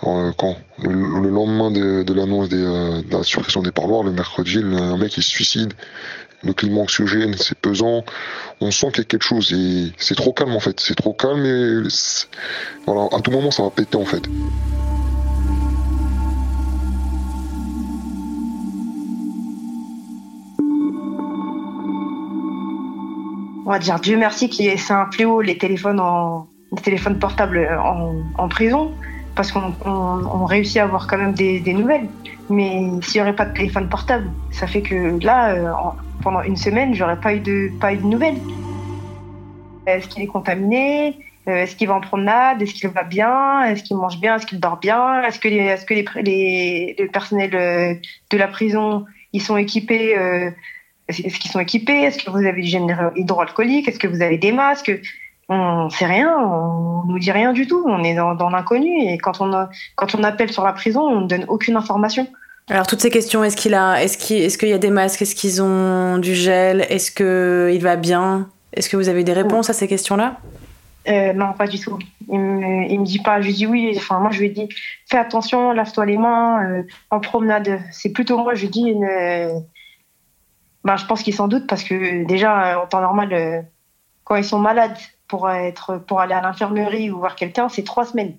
Euh, 0.04 0.32
quand 0.36 0.58
le, 0.82 0.90
le 1.22 1.30
lendemain 1.30 1.70
de, 1.70 2.12
l'annonce 2.14 2.50
de 2.50 3.04
la 3.12 3.24
suppression 3.24 3.62
des 3.62 3.72
parloirs, 3.72 4.04
le 4.04 4.12
mercredi, 4.12 4.56
le- 4.56 4.76
un 4.78 4.98
mec 4.98 5.16
il 5.18 5.24
se 5.24 5.30
suicide. 5.30 5.74
Le 6.44 6.54
climat 6.54 6.82
anxiogène, 6.82 7.36
c'est 7.38 7.56
pesant. 7.56 8.04
On 8.62 8.72
sent 8.72 8.88
qu'il 8.88 8.98
y 8.98 9.02
a 9.02 9.04
quelque 9.06 9.24
chose 9.24 9.54
et 9.54 9.94
c'est 9.98 10.16
trop 10.16 10.34
calme 10.34 10.54
en 10.56 10.60
fait. 10.60 10.80
C'est 10.80 10.96
trop 10.96 11.14
calme 11.14 11.46
et 11.46 11.88
voilà, 12.88 13.16
à 13.16 13.22
tout 13.22 13.30
moment 13.30 13.52
ça 13.52 13.62
va 13.62 13.70
péter 13.70 13.98
en 13.98 14.06
fait. 14.06 14.24
On 23.72 23.76
va 23.76 23.80
dire 23.80 24.02
Dieu 24.02 24.18
merci 24.18 24.50
qu'il 24.50 24.68
est 24.68 24.76
c'est 24.76 24.92
un 24.92 25.10
fléau 25.14 25.40
les 25.40 25.58
téléphones 25.58 26.02
en 26.02 26.50
les 26.76 26.82
téléphones 26.82 27.18
portables 27.18 27.70
en, 28.38 28.50
prison 28.50 28.92
parce 29.34 29.50
qu'on 29.54 29.74
on, 29.86 29.92
on 29.92 30.44
réussit 30.44 30.76
à 30.80 30.84
avoir 30.84 31.08
quand 31.08 31.18
même 31.18 31.32
des, 31.32 31.62
nouvelles. 31.74 32.10
Mais 32.50 32.82
s'il 33.02 33.22
n'y 33.22 33.22
aurait 33.22 33.36
pas 33.38 33.46
de 33.46 33.54
téléphone 33.54 33.88
portable, 33.88 34.30
ça 34.52 34.68
fait 34.68 34.82
que 34.82 35.24
là, 35.24 35.54
euh, 35.54 35.72
en- 35.72 35.96
pendant 36.22 36.42
une 36.42 36.58
semaine, 36.58 36.94
j'aurais 36.94 37.18
pas 37.22 37.34
eu 37.34 37.40
de 37.40 37.72
pas 37.80 37.94
eu 37.94 37.98
de 37.98 38.06
nouvelles. 38.06 38.42
Est-ce 39.86 40.10
qu'il 40.10 40.22
est 40.24 40.28
contaminé? 40.28 41.16
Euh, 41.48 41.64
Est-ce 41.64 41.78
qu'il 41.78 41.88
va 41.88 41.94
en 41.94 42.02
promenade? 42.02 42.62
Est-ce 42.62 42.74
qu'il 42.74 42.90
va 42.90 43.04
bien? 43.04 43.64
Est-ce 43.64 43.84
qu'il 43.84 43.96
mange 43.96 44.20
bien? 44.20 44.36
Est-ce 44.36 44.48
qu'il 44.48 44.60
dort 44.60 44.80
bien? 44.80 45.24
Est-ce 45.24 45.40
que 45.40 45.48
les 45.48 45.60
est-ce 45.60 45.86
que 45.86 45.94
les, 45.94 46.06
les, 46.22 46.96
euh, 47.00 47.94
de 48.32 48.38
la 48.38 48.48
prison 48.50 49.06
ils 49.34 49.42
sont 49.42 49.56
équipés 49.56 50.18
euh, 50.18 50.52
est-ce 51.20 51.40
qu'ils 51.40 51.52
sont 51.52 51.60
équipés? 51.60 52.02
Est-ce 52.04 52.24
que 52.24 52.30
vous 52.32 52.46
avez 52.46 52.62
du 52.62 52.68
gel 52.68 52.84
hydroalcoolique 53.16 53.88
Est-ce 53.88 54.00
que 54.00 54.08
vous 54.08 54.22
avez 54.22 54.38
des 54.38 54.52
masques? 54.52 54.92
On 55.50 55.90
sait 55.90 56.06
rien, 56.06 56.34
on 56.40 57.04
nous 57.08 57.20
dit 57.20 57.32
rien 57.32 57.52
du 57.52 57.68
tout. 57.68 57.84
On 57.88 58.04
est 58.04 58.16
dans, 58.16 58.36
dans 58.36 58.50
l'inconnu 58.50 58.90
et 59.10 59.18
quand 59.18 59.42
on, 59.42 59.52
a- 59.54 59.70
quand 59.96 60.16
on 60.16 60.24
appelle 60.24 60.52
sur 60.52 60.64
la 60.64 60.72
prison, 60.74 61.02
on 61.02 61.22
ne 61.22 61.28
donne 61.28 61.46
aucune 61.50 61.76
information. 61.76 62.26
Alors 62.70 62.88
toutes 62.88 63.02
ces 63.02 63.10
questions, 63.10 63.44
est-ce 63.44 63.58
qu'il 63.58 63.74
a, 63.74 64.02
est-ce 64.02 64.18
qu'il, 64.18 64.38
est-ce 64.38 64.58
qu'il 64.58 64.70
y 64.70 64.74
a 64.74 64.78
des 64.78 64.92
masques, 64.92 65.22
est-ce 65.24 65.36
qu'ils 65.36 65.62
ont 65.62 66.20
du 66.20 66.36
gel, 66.36 66.86
est-ce 66.90 67.12
que 67.12 67.70
il 67.74 67.82
va 67.82 67.98
bien, 67.98 68.48
est-ce 68.72 68.88
que 68.88 68.96
vous 68.96 69.10
avez 69.10 69.26
des 69.26 69.34
réponses 69.34 69.70
à 69.70 69.74
ces 69.74 69.88
questions-là? 69.90 70.38
Euh, 71.10 71.34
non, 71.34 71.52
pas 71.54 71.68
du 71.68 71.80
tout. 71.80 71.98
Il 72.30 72.40
me, 72.40 72.90
il 72.90 73.00
me 73.00 73.06
dit 73.06 73.20
pas. 73.20 73.42
Je 73.42 73.48
lui 73.48 73.54
dis 73.54 73.66
oui. 73.66 73.92
Enfin, 73.98 74.20
moi, 74.20 74.30
je 74.32 74.40
lui 74.40 74.52
dit 74.52 74.70
fais 75.10 75.18
attention, 75.18 75.72
lave-toi 75.74 76.06
les 76.06 76.18
mains. 76.18 76.64
euh, 76.64 76.84
en 77.10 77.20
promenade, 77.20 77.80
c'est 77.92 78.12
plutôt 78.14 78.38
moi. 78.38 78.54
Je 78.54 78.62
lui 78.62 78.70
dis 78.70 78.84
une. 78.84 79.04
Ben, 80.84 80.98
je 80.98 81.06
pense 81.06 81.24
qu'il 81.24 81.34
s'en 81.34 81.48
doute 81.48 81.68
parce 81.68 81.84
que 81.84 82.26
déjà 82.26 82.74
euh, 82.74 82.84
en 82.84 82.88
temps 82.88 83.02
normal, 83.02 83.34
euh, 83.34 83.62
quand 84.24 84.36
ils 84.36 84.46
sont 84.46 84.60
malades 84.60 84.98
pour 85.28 85.50
être 85.50 85.98
pour 85.98 86.20
aller 86.20 86.34
à 86.34 86.42
l'infirmerie 86.42 87.12
ou 87.12 87.20
voir 87.20 87.36
quelqu'un, 87.36 87.70
c'est 87.70 87.84
trois 87.84 88.06
semaines. 88.06 88.36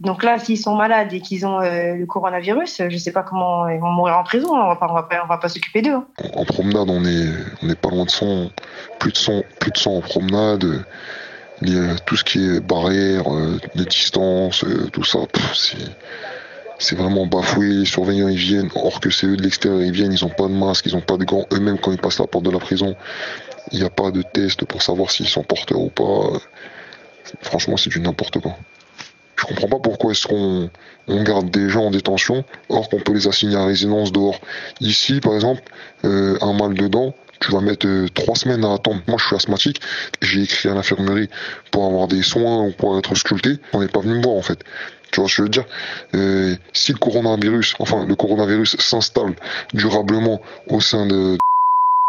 Donc 0.00 0.24
là, 0.24 0.38
s'ils 0.38 0.58
sont 0.58 0.74
malades 0.74 1.12
et 1.12 1.20
qu'ils 1.20 1.46
ont 1.46 1.60
euh, 1.60 1.94
le 1.94 2.06
coronavirus, 2.06 2.78
je 2.78 2.84
ne 2.84 2.98
sais 2.98 3.12
pas 3.12 3.22
comment 3.22 3.68
ils 3.68 3.78
vont 3.78 3.90
mourir 3.90 4.18
en 4.18 4.24
prison. 4.24 4.48
On 4.52 4.74
va 4.74 5.06
va 5.28 5.38
pas, 5.38 5.48
s'occuper 5.48 5.82
d'eux. 5.82 5.94
Hein. 5.94 6.06
En 6.34 6.44
promenade, 6.44 6.90
on 6.90 7.04
est, 7.04 7.28
on 7.62 7.66
n'est 7.66 7.76
pas 7.76 7.90
loin 7.90 8.04
de 8.04 8.10
100, 8.10 8.50
plus 8.98 9.12
de 9.12 9.16
100, 9.16 9.42
plus 9.60 9.70
de 9.70 9.76
100 9.76 9.96
en 9.96 10.00
promenade. 10.00 10.84
Il 11.62 11.72
y 11.72 11.78
a 11.78 11.94
tout 11.94 12.16
ce 12.16 12.24
qui 12.24 12.44
est 12.44 12.60
barrière, 12.60 13.32
euh, 13.32 13.60
les 13.76 13.84
distances, 13.84 14.64
tout 14.92 15.04
ça, 15.04 15.20
c'est, 15.54 15.78
c'est 16.78 16.96
vraiment 16.96 17.26
bafoué. 17.26 17.68
Les 17.68 17.84
surveillants, 17.84 18.28
ils 18.28 18.36
viennent, 18.36 18.70
or 18.74 19.00
que 19.00 19.10
c'est 19.10 19.26
eux 19.26 19.36
de 19.36 19.42
l'extérieur, 19.42 19.82
ils 19.82 19.92
viennent, 19.92 20.12
ils 20.12 20.24
n'ont 20.24 20.30
pas 20.30 20.48
de 20.48 20.54
masque, 20.54 20.86
ils 20.86 20.94
n'ont 20.94 21.00
pas 21.00 21.16
de 21.16 21.24
gants. 21.24 21.46
Eux-mêmes, 21.52 21.78
quand 21.78 21.92
ils 21.92 21.98
passent 21.98 22.18
la 22.18 22.26
porte 22.26 22.44
de 22.44 22.50
la 22.50 22.58
prison, 22.58 22.96
il 23.72 23.78
n'y 23.78 23.84
a 23.84 23.90
pas 23.90 24.10
de 24.10 24.22
test 24.22 24.64
pour 24.64 24.82
savoir 24.82 25.10
s'ils 25.10 25.28
sont 25.28 25.42
porteurs 25.42 25.80
ou 25.80 25.90
pas. 25.90 26.38
Franchement, 27.42 27.76
c'est 27.76 27.90
du 27.90 28.00
n'importe 28.00 28.40
quoi. 28.40 28.56
Je 29.36 29.46
comprends 29.46 29.68
pas 29.68 29.78
pourquoi 29.78 30.12
est-ce 30.12 30.26
qu'on 30.26 30.70
on 31.08 31.22
garde 31.22 31.50
des 31.50 31.68
gens 31.68 31.86
en 31.86 31.90
détention, 31.90 32.44
or 32.68 32.88
qu'on 32.88 33.00
peut 33.00 33.12
les 33.12 33.26
assigner 33.26 33.56
à 33.56 33.64
résidence 33.64 34.12
dehors. 34.12 34.40
Ici, 34.80 35.20
par 35.20 35.34
exemple, 35.34 35.62
euh, 36.04 36.38
un 36.40 36.52
mal 36.52 36.74
dedans, 36.74 37.14
tu 37.40 37.52
vas 37.52 37.60
mettre 37.60 37.86
euh, 37.86 38.08
trois 38.14 38.36
semaines 38.36 38.64
à 38.64 38.74
attendre. 38.74 39.00
Moi, 39.06 39.16
je 39.18 39.26
suis 39.26 39.36
asthmatique, 39.36 39.80
j'ai 40.22 40.42
écrit 40.42 40.68
à 40.68 40.74
l'infirmerie 40.74 41.28
pour 41.70 41.84
avoir 41.84 42.08
des 42.08 42.22
soins 42.22 42.64
ou 42.66 42.72
pour 42.72 42.98
être 42.98 43.14
sculpté. 43.14 43.58
On 43.72 43.80
n'est 43.80 43.88
pas 43.88 44.00
venu 44.00 44.14
me 44.14 44.22
voir 44.22 44.36
en 44.36 44.42
fait. 44.42 44.60
Tu 45.14 45.20
vois 45.20 45.28
ce 45.28 45.34
que 45.34 45.36
je 45.36 45.42
veux 45.42 45.48
dire? 45.48 45.64
Euh, 46.16 46.56
Si 46.72 46.90
le 46.90 46.98
coronavirus, 46.98 47.76
enfin 47.78 48.04
le 48.04 48.16
coronavirus 48.16 48.76
s'installe 48.80 49.36
durablement 49.72 50.40
au 50.68 50.80
sein 50.80 51.06
de, 51.06 51.38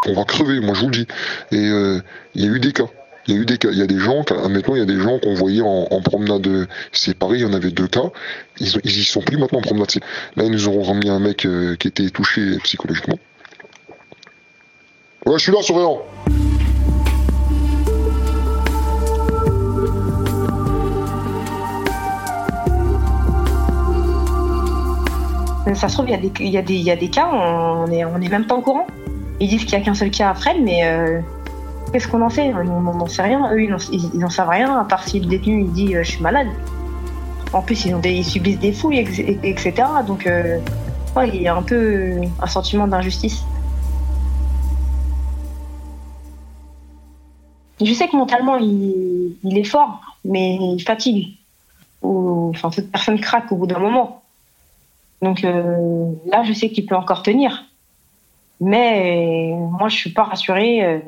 on 0.08 0.14
va 0.14 0.24
crever. 0.24 0.60
Moi, 0.60 0.74
je 0.74 0.80
vous 0.82 0.90
le 0.90 1.06
dis. 1.06 1.08
Et 1.52 2.02
il 2.34 2.42
y 2.42 2.48
a 2.48 2.52
eu 2.52 2.60
des 2.60 2.74
cas. 2.74 2.88
Il 3.28 3.36
y 3.36 3.38
a 3.38 3.42
eu 3.42 3.46
des 3.46 3.60
cas, 3.60 3.70
il 3.72 3.78
y 3.78 3.82
a 3.84 3.88
des 3.88 4.00
gens, 4.00 4.24
maintenant 4.50 4.76
il 4.76 4.80
y 4.80 4.82
a 4.82 4.86
des 4.86 5.00
gens 5.00 5.18
qu'on 5.20 5.34
voyait 5.34 5.62
en, 5.62 6.02
promenade 6.02 6.68
séparée, 6.92 7.38
il 7.38 7.42
y 7.42 7.46
en 7.46 7.54
avait 7.54 7.72
deux 7.72 7.88
cas, 7.88 8.12
ils, 8.60 8.80
ils 8.84 9.00
y 9.00 9.04
sont 9.04 9.22
plus 9.22 9.38
maintenant 9.38 9.60
en 9.60 9.64
promenade 9.64 9.90
Là 10.36 10.44
ils 10.44 10.52
nous 10.52 10.68
auront 10.68 10.84
remis 10.84 11.10
un 11.10 11.18
mec 11.18 11.46
euh, 11.48 11.76
qui 11.76 11.88
était 11.88 12.12
touché 12.12 12.60
psychologiquement. 12.64 13.18
Ouais, 15.26 15.40
je 15.40 15.44
suis 15.44 15.52
là, 15.52 15.64
surveillant. 15.64 16.04
Ça 25.74 25.90
se 25.90 25.94
trouve, 25.96 26.08
il 26.08 26.12
y, 26.12 26.58
a 26.58 26.62
des, 26.96 27.10
cas, 27.10 27.28
on 27.34 27.88
n'est 27.88 28.00
est 28.00 28.30
même 28.30 28.46
pas 28.46 28.56
au 28.56 28.62
courant. 28.62 28.86
Ils 29.40 29.50
disent 29.50 29.66
qu'il 29.66 29.76
n'y 29.76 29.82
a 29.82 29.86
qu'un 29.86 29.96
seul 29.96 30.12
cas 30.12 30.30
à 30.30 30.36
Fred, 30.36 30.58
mais 30.62 30.86
euh, 30.86 31.22
Qu'est-ce 31.92 32.08
qu'on 32.08 32.22
en 32.22 32.30
sait? 32.30 32.54
On 32.54 32.82
n'en 32.82 33.08
sait 33.08 33.22
rien. 33.22 33.50
Eux, 33.54 33.62
ils 33.62 34.20
n'en 34.20 34.30
savent 34.30 34.50
rien, 34.50 34.80
à 34.80 34.84
part 34.84 35.08
si 35.08 35.20
le 35.20 35.28
détenu 35.28 35.62
il 35.62 35.72
dit 35.72 35.96
euh, 35.96 36.04
je 36.04 36.12
suis 36.12 36.22
malade. 36.22 36.48
En 37.54 37.62
plus, 37.62 37.86
ils, 37.86 38.26
subissent 38.26 38.60
des 38.60 38.74
fouilles, 38.74 39.00
etc. 39.00 39.74
Donc, 40.06 40.28
euh, 40.28 40.60
il 41.34 41.42
y 41.42 41.48
a 41.48 41.56
un 41.56 41.62
peu 41.62 42.20
un 42.42 42.48
sentiment 42.48 42.88
d'injustice. 42.88 43.46
Je 47.82 47.94
sais 47.94 48.08
que 48.08 48.16
mentalement, 48.18 48.58
il, 48.58 49.38
est 49.44 49.64
fort, 49.64 50.02
mais 50.26 50.56
il 50.56 50.82
fatigue. 50.82 51.38
Enfin, 52.02 52.70
toute 52.72 52.92
personne 52.92 53.20
craque 53.20 53.52
au 53.52 53.56
bout 53.56 53.68
d'un 53.68 53.80
moment. 53.80 54.22
Donc 55.22 55.44
euh, 55.44 56.12
là, 56.28 56.44
je 56.44 56.54
sais 56.54 56.70
qu'il 56.70 56.86
peut 56.86 56.96
encore 56.96 57.24
tenir. 57.24 57.66
Mais 58.62 59.54
moi, 59.54 59.90
je 59.90 59.96
suis 59.96 60.14
pas 60.14 60.24
rassurée 60.24 61.02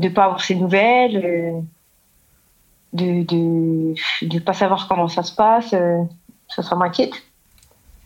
de 0.00 0.08
pas 0.08 0.24
avoir 0.24 0.42
ses 0.42 0.54
nouvelles, 0.54 1.24
euh, 1.24 1.60
de, 2.92 3.22
de, 4.26 4.38
pas 4.38 4.54
savoir 4.54 4.88
comment 4.88 5.08
ça 5.08 5.22
se 5.22 5.34
passe, 5.34 5.74
euh, 5.74 6.02
ça, 6.48 6.62
ça 6.62 6.74
m'inquiète. 6.74 7.12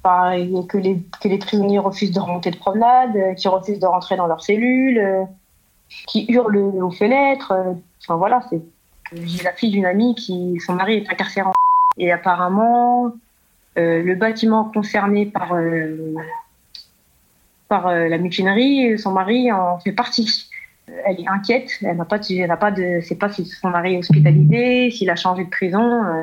que 0.02 0.76
les, 0.76 1.00
que 1.21 1.28
les 1.28 1.38
prisonniers 1.38 1.78
refusent 1.78 2.12
de 2.12 2.21
remonter 2.21 2.50
de 2.50 2.56
promenade, 2.56 3.16
euh, 3.16 3.35
qui 3.35 3.49
refusent 3.49 3.78
de 3.78 3.87
rentrer 3.87 4.16
dans 4.16 4.26
leurs 4.26 4.42
cellules, 4.42 5.26
qui 6.09 6.26
hurlent 6.28 6.56
aux 6.56 6.90
fenêtres. 6.90 7.52
Enfin 8.02 8.16
voilà, 8.16 8.42
c'est 8.50 8.61
j'ai 9.12 9.44
la 9.44 9.52
fille 9.52 9.71
d'une 9.71 9.87
amie 9.87 10.14
qui 10.16 10.59
son 10.66 10.75
mari 10.75 10.97
est 10.97 11.09
incarcéré 11.09 11.49
et 11.99 12.11
apparemment 12.11 13.12
le 13.76 14.14
bâtiment 14.14 14.64
concerné 14.64 15.26
par 15.26 15.54
par 17.69 17.88
la 17.88 18.19
mutinerie, 18.19 18.99
son 18.99 19.12
mari 19.12 19.50
en 19.50 19.78
fait 19.81 19.93
partie 19.93 20.49
elle 21.04 21.21
est 21.21 21.28
inquiète. 21.28 21.78
Elle 21.83 21.97
n'a 21.97 22.04
n'a 22.47 22.57
pas 22.57 23.28
si 23.28 23.45
son 23.47 23.71
mari 23.71 23.95
est 23.95 23.99
hospitalisé, 23.99 24.90
s'il 24.90 25.11
a 25.11 25.16
changé 25.16 25.45
de 25.45 25.50
prison. 25.50 26.04
Euh. 26.04 26.23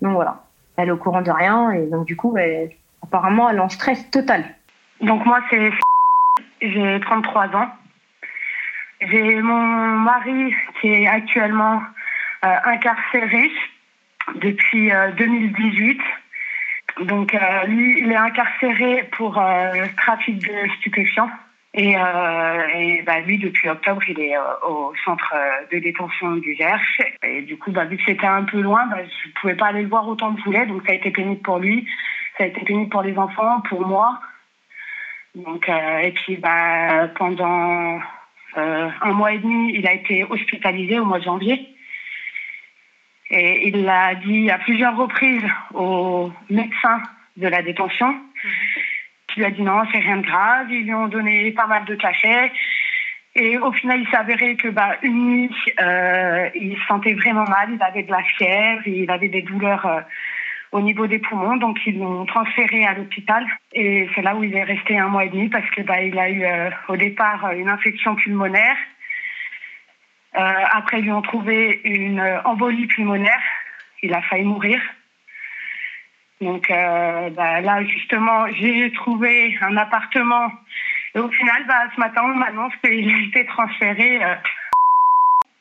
Donc 0.00 0.14
voilà, 0.14 0.44
elle 0.76 0.88
est 0.88 0.92
au 0.92 0.96
courant 0.96 1.22
de 1.22 1.30
rien 1.30 1.70
et 1.70 1.86
donc 1.86 2.06
du 2.06 2.16
coup, 2.16 2.36
apparemment, 3.02 3.48
elle 3.48 3.56
est 3.56 3.60
en 3.60 3.68
stress 3.68 4.10
total. 4.10 4.44
Donc 5.00 5.24
moi, 5.26 5.40
c'est, 5.50 5.70
j'ai 6.60 7.00
33 7.00 7.56
ans. 7.56 7.68
J'ai 9.00 9.42
mon 9.42 9.62
mari 9.98 10.54
qui 10.80 10.88
est 10.88 11.08
actuellement 11.08 11.82
euh, 12.44 12.56
incarcéré 12.64 13.50
depuis 14.42 14.90
2018. 15.18 16.00
Euh, 17.00 17.04
donc 17.04 17.36
lui, 17.66 18.00
il 18.00 18.12
est 18.12 18.16
incarcéré 18.16 19.08
pour 19.12 19.42
trafic 19.96 20.38
de 20.38 20.70
stupéfiants. 20.78 21.30
Et, 21.74 21.96
euh, 21.96 23.02
bah, 23.06 23.20
lui, 23.20 23.38
depuis 23.38 23.68
octobre, 23.68 24.02
il 24.06 24.20
est 24.20 24.36
euh, 24.36 24.68
au 24.68 24.92
centre 25.04 25.32
euh, 25.34 25.66
de 25.72 25.78
détention 25.78 26.36
du 26.36 26.54
Gerche. 26.54 27.00
Et 27.22 27.42
du 27.42 27.56
coup, 27.56 27.70
bah, 27.70 27.86
vu 27.86 27.96
que 27.96 28.02
c'était 28.04 28.26
un 28.26 28.42
peu 28.42 28.60
loin, 28.60 28.86
bah, 28.86 28.98
je 28.98 29.28
ne 29.28 29.32
pouvais 29.40 29.54
pas 29.54 29.68
aller 29.68 29.82
le 29.82 29.88
voir 29.88 30.06
autant 30.06 30.34
que 30.34 30.40
je 30.40 30.44
voulais. 30.44 30.66
Donc 30.66 30.82
ça 30.84 30.92
a 30.92 30.96
été 30.96 31.10
pénible 31.10 31.40
pour 31.40 31.58
lui, 31.58 31.88
ça 32.36 32.44
a 32.44 32.48
été 32.48 32.60
pénible 32.60 32.90
pour 32.90 33.02
les 33.02 33.16
enfants, 33.16 33.62
pour 33.68 33.86
moi. 33.86 34.20
Donc, 35.34 35.66
euh, 35.70 35.98
et 36.00 36.12
puis 36.12 36.36
bah, 36.36 37.08
pendant 37.16 38.00
euh, 38.58 38.90
un 39.00 39.12
mois 39.12 39.32
et 39.32 39.38
demi, 39.38 39.72
il 39.74 39.86
a 39.86 39.94
été 39.94 40.24
hospitalisé 40.24 40.98
au 40.98 41.06
mois 41.06 41.20
de 41.20 41.24
janvier. 41.24 41.71
Et 43.32 43.68
il 43.68 43.84
l'a 43.84 44.14
dit 44.14 44.50
à 44.50 44.58
plusieurs 44.58 44.94
reprises 44.94 45.42
aux 45.72 46.30
médecins 46.50 47.02
de 47.38 47.48
la 47.48 47.62
détention. 47.62 48.14
Qui 49.28 49.40
lui 49.40 49.46
a 49.46 49.50
dit 49.50 49.62
non, 49.62 49.82
c'est 49.90 50.00
rien 50.00 50.18
de 50.18 50.26
grave. 50.26 50.70
Ils 50.70 50.84
lui 50.84 50.94
ont 50.94 51.08
donné 51.08 51.50
pas 51.52 51.66
mal 51.66 51.86
de 51.86 51.94
cachets. 51.94 52.52
Et 53.34 53.56
au 53.56 53.72
final, 53.72 54.00
il 54.00 54.08
s'est 54.08 54.16
avéré 54.16 54.56
que 54.56 54.68
bah, 54.68 54.96
une 55.02 55.26
nuit, 55.26 55.54
euh, 55.80 56.50
il 56.54 56.76
se 56.76 56.86
sentait 56.86 57.14
vraiment 57.14 57.44
mal. 57.44 57.70
Il 57.72 57.82
avait 57.82 58.02
de 58.02 58.10
la 58.10 58.22
fièvre, 58.36 58.86
il 58.86 59.10
avait 59.10 59.28
des 59.28 59.40
douleurs 59.40 59.86
euh, 59.86 60.00
au 60.72 60.82
niveau 60.82 61.06
des 61.06 61.18
poumons, 61.18 61.56
donc 61.56 61.78
ils 61.86 61.98
l'ont 61.98 62.26
transféré 62.26 62.84
à 62.84 62.92
l'hôpital. 62.92 63.46
Et 63.72 64.08
c'est 64.14 64.20
là 64.20 64.36
où 64.36 64.44
il 64.44 64.54
est 64.54 64.64
resté 64.64 64.98
un 64.98 65.08
mois 65.08 65.24
et 65.24 65.30
demi 65.30 65.48
parce 65.48 65.68
que 65.70 65.80
bah, 65.80 66.02
il 66.02 66.18
a 66.18 66.28
eu 66.28 66.44
euh, 66.44 66.68
au 66.88 66.96
départ 66.96 67.50
une 67.52 67.70
infection 67.70 68.14
pulmonaire. 68.14 68.76
Après, 70.34 71.00
ils 71.00 71.04
lui 71.04 71.12
ont 71.12 71.22
trouvé 71.22 71.80
une 71.84 72.20
embolie 72.44 72.86
pulmonaire. 72.86 73.40
Il 74.02 74.14
a 74.14 74.22
failli 74.22 74.44
mourir. 74.44 74.80
Donc 76.42 76.68
euh, 76.70 77.30
bah, 77.30 77.60
là, 77.60 77.84
justement, 77.84 78.46
j'ai 78.52 78.92
trouvé 78.92 79.56
un 79.60 79.76
appartement. 79.76 80.50
Et 81.14 81.20
au 81.20 81.28
final, 81.28 81.64
bah, 81.68 81.84
ce 81.94 82.00
matin, 82.00 82.22
on 82.24 82.34
m'annonce 82.34 82.72
qu'il 82.84 83.14
a 83.14 83.18
été 83.28 83.46
transféré. 83.46 84.24
Euh, 84.24 84.34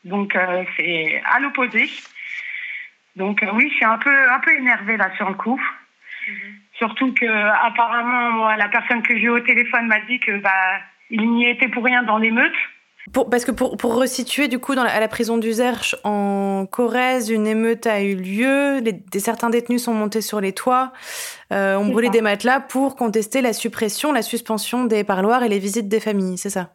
donc 0.05 0.35
euh, 0.35 0.63
c'est 0.75 1.21
à 1.31 1.39
l'opposé. 1.39 1.87
Donc 3.15 3.45
oui, 3.53 3.69
je 3.69 3.75
suis 3.75 3.85
un 3.85 3.99
peu, 3.99 4.31
un 4.31 4.39
peu 4.39 4.55
énervée 4.57 4.97
là 4.97 5.15
sur 5.17 5.29
le 5.29 5.35
coup. 5.35 5.61
Mhm. 6.27 6.35
Surtout 6.73 7.13
que 7.13 7.27
apparemment, 7.27 8.31
moi, 8.31 8.55
la 8.55 8.67
personne 8.69 9.03
que 9.03 9.15
j'ai 9.19 9.29
au 9.29 9.39
téléphone 9.41 9.85
m'a 9.85 9.99
dit 10.01 10.19
que 10.19 10.37
bah, 10.37 10.79
il 11.11 11.29
n'y 11.29 11.47
était 11.47 11.67
pour 11.67 11.83
rien 11.83 12.01
dans 12.01 12.17
l'émeute 12.17 12.57
parce 13.13 13.45
que 13.45 13.51
pour, 13.51 13.77
pour 13.77 13.95
resituer, 13.95 14.47
du 14.47 14.59
coup, 14.59 14.75
dans 14.75 14.83
la, 14.83 14.93
à 14.93 14.99
la 14.99 15.07
prison 15.07 15.37
d'Uzerche, 15.37 15.95
en 16.03 16.65
Corrèze, 16.69 17.29
une 17.29 17.47
émeute 17.47 17.87
a 17.87 18.01
eu 18.01 18.15
lieu. 18.15 18.81
des, 18.81 19.19
certains 19.19 19.49
détenus 19.49 19.83
sont 19.83 19.93
montés 19.93 20.21
sur 20.21 20.39
les 20.39 20.53
toits, 20.53 20.93
euh, 21.51 21.75
ont 21.77 21.89
brûlé 21.89 22.09
des 22.09 22.21
matelas 22.21 22.59
pour 22.59 22.95
contester 22.95 23.41
la 23.41 23.53
suppression, 23.53 24.11
la 24.11 24.21
suspension 24.21 24.85
des 24.85 25.03
parloirs 25.03 25.43
et 25.43 25.49
les 25.49 25.59
visites 25.59 25.89
des 25.89 25.99
familles, 25.99 26.37
c'est 26.37 26.49
ça? 26.49 26.73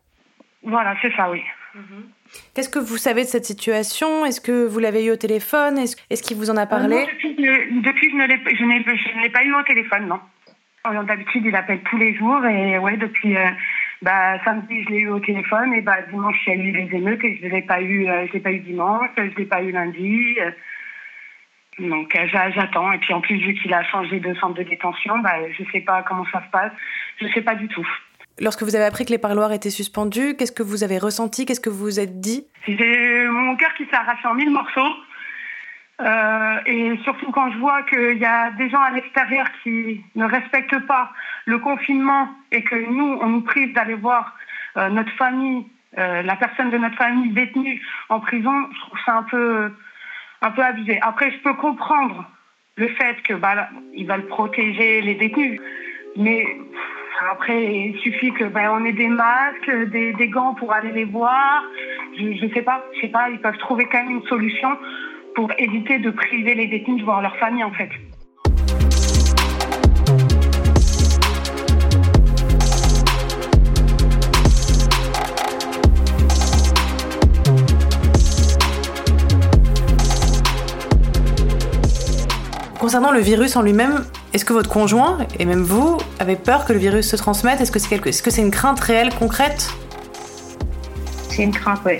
Voilà, 0.62 0.96
c'est 1.00 1.12
ça, 1.16 1.30
oui. 1.30 1.42
Mhm. 1.74 2.06
Qu'est-ce 2.54 2.68
que 2.68 2.80
vous 2.80 2.96
savez 2.96 3.22
de 3.22 3.28
cette 3.28 3.44
situation? 3.44 4.24
Est-ce 4.26 4.40
que 4.40 4.66
vous 4.66 4.80
l'avez 4.80 5.04
eu 5.04 5.12
au 5.12 5.16
téléphone? 5.16 5.78
Est-ce 5.78 5.96
est 6.10 6.20
qu'il 6.20 6.36
vous 6.36 6.50
en 6.50 6.56
a 6.56 6.66
parlé? 6.66 6.96
euh, 6.96 7.06
Depuis, 7.06 7.36
depuis, 7.36 8.10
je 8.10 8.64
ne 8.64 9.22
l'ai 9.22 9.30
pas 9.30 9.44
eu 9.44 9.54
au 9.54 9.62
téléphone, 9.62 10.08
non. 10.08 10.18
D'habitude, 11.04 11.44
il 11.44 11.54
appelle 11.54 11.80
tous 11.88 11.96
les 11.96 12.16
jours 12.16 12.44
et 12.44 12.78
ouais, 12.78 12.96
depuis... 12.96 13.36
Euh, 13.36 13.48
bah, 14.02 14.38
samedi, 14.44 14.82
je 14.84 14.90
l'ai 14.90 14.98
eu 14.98 15.08
au 15.08 15.20
téléphone 15.20 15.72
et 15.72 15.80
bah, 15.80 16.02
dimanche, 16.10 16.36
il 16.46 16.54
y 16.54 16.56
a 16.56 16.62
eu 16.62 16.72
les 16.72 16.96
émeutes 16.96 17.24
et 17.24 17.38
je 17.40 17.46
ne 17.46 17.50
l'ai 17.50 17.62
pas 17.62 17.80
eu, 17.80 18.08
euh, 18.08 18.26
je 18.28 18.32
l'ai 18.34 18.40
pas 18.40 18.52
eu 18.52 18.60
dimanche, 18.60 19.08
je 19.16 19.22
ne 19.22 19.34
l'ai 19.34 19.46
pas 19.46 19.62
eu 19.62 19.72
lundi. 19.72 20.36
Euh. 20.40 20.50
donc 21.78 22.14
euh, 22.14 22.26
j'attends. 22.54 22.92
Et 22.92 22.98
puis 22.98 23.14
en 23.14 23.20
plus, 23.20 23.36
vu 23.38 23.54
qu'il 23.54 23.72
a 23.72 23.82
changé 23.84 24.20
de 24.20 24.34
centre 24.34 24.54
de 24.54 24.64
détention, 24.64 25.18
bah, 25.20 25.36
je 25.50 25.62
ne 25.62 25.68
sais 25.70 25.80
pas 25.80 26.02
comment 26.02 26.26
ça 26.30 26.42
se 26.44 26.50
passe. 26.50 26.72
Je 27.20 27.26
ne 27.26 27.32
sais 27.32 27.42
pas 27.42 27.54
du 27.54 27.68
tout. 27.68 27.86
Lorsque 28.38 28.62
vous 28.62 28.76
avez 28.76 28.84
appris 28.84 29.06
que 29.06 29.12
les 29.12 29.18
parloirs 29.18 29.52
étaient 29.52 29.70
suspendus, 29.70 30.36
qu'est-ce 30.36 30.52
que 30.52 30.62
vous 30.62 30.84
avez 30.84 30.98
ressenti? 30.98 31.46
Qu'est-ce 31.46 31.60
que 31.60 31.70
vous 31.70 31.84
vous 31.84 32.00
êtes 32.00 32.20
dit? 32.20 32.46
J'ai 32.68 33.26
mon 33.28 33.56
cœur 33.56 33.72
qui 33.74 33.84
s'est 33.86 33.96
arraché 33.96 34.28
en 34.28 34.34
mille 34.34 34.50
morceaux. 34.50 34.92
Euh, 36.00 36.58
et 36.66 36.98
surtout 37.04 37.30
quand 37.32 37.50
je 37.52 37.58
vois 37.58 37.82
qu'il 37.84 38.18
y 38.18 38.24
a 38.24 38.50
des 38.50 38.68
gens 38.68 38.82
à 38.82 38.90
l'extérieur 38.90 39.46
qui 39.62 40.04
ne 40.14 40.26
respectent 40.26 40.86
pas 40.86 41.10
le 41.46 41.58
confinement 41.58 42.28
et 42.52 42.62
que 42.62 42.74
nous, 42.74 43.18
on 43.22 43.28
nous 43.28 43.40
prive 43.40 43.72
d'aller 43.72 43.94
voir 43.94 44.34
euh, 44.76 44.90
notre 44.90 45.12
famille, 45.12 45.64
euh, 45.96 46.20
la 46.22 46.36
personne 46.36 46.70
de 46.70 46.76
notre 46.76 46.96
famille 46.96 47.30
détenue 47.30 47.80
en 48.10 48.20
prison, 48.20 48.68
je 48.74 48.80
trouve 48.80 48.98
ça 49.06 49.14
un 49.14 49.22
peu, 49.22 49.72
un 50.42 50.50
peu 50.50 50.62
abusé. 50.62 50.98
Après, 51.00 51.30
je 51.30 51.38
peux 51.38 51.54
comprendre 51.54 52.28
le 52.76 52.88
fait 52.88 53.22
que 53.22 53.32
bah, 53.32 53.70
ils 53.94 54.06
veulent 54.06 54.26
protéger 54.26 55.00
les 55.00 55.14
détenus, 55.14 55.58
mais 56.16 56.44
après, 57.30 57.64
il 57.64 57.98
suffit 58.00 58.32
que 58.32 58.44
ben, 58.44 58.70
on 58.70 58.84
ait 58.84 58.92
des 58.92 59.08
masques, 59.08 59.70
des, 59.86 60.12
des, 60.12 60.28
gants 60.28 60.52
pour 60.54 60.74
aller 60.74 60.92
les 60.92 61.04
voir. 61.04 61.64
Je, 62.18 62.44
ne 62.44 62.52
sais 62.52 62.60
pas, 62.60 62.84
je 62.94 63.00
sais 63.00 63.08
pas, 63.08 63.30
ils 63.30 63.40
peuvent 63.40 63.56
trouver 63.56 63.86
quand 63.86 64.02
même 64.02 64.10
une 64.10 64.26
solution 64.26 64.76
pour 65.36 65.52
éviter 65.58 65.98
de 65.98 66.10
priver 66.10 66.54
les 66.54 66.66
détenus 66.66 66.98
de 66.98 67.04
voir 67.04 67.20
leur 67.20 67.36
famille 67.36 67.62
en 67.62 67.70
fait. 67.70 67.90
Concernant 82.80 83.10
le 83.10 83.20
virus 83.20 83.56
en 83.56 83.62
lui-même, 83.62 84.04
est-ce 84.32 84.44
que 84.44 84.52
votre 84.52 84.70
conjoint, 84.70 85.18
et 85.38 85.44
même 85.44 85.62
vous, 85.62 85.98
avez 86.18 86.36
peur 86.36 86.64
que 86.64 86.72
le 86.72 86.78
virus 86.78 87.08
se 87.10 87.16
transmette? 87.16 87.60
Est-ce 87.60 87.72
que 87.72 87.78
c'est 87.78 87.88
quelque... 87.88 88.08
est 88.08 88.26
-ce 88.26 88.40
une 88.40 88.50
crainte 88.50 88.80
réelle, 88.80 89.12
concrète? 89.18 89.70
C'est 91.28 91.42
une 91.42 91.52
crainte, 91.52 91.80
oui. 91.84 91.98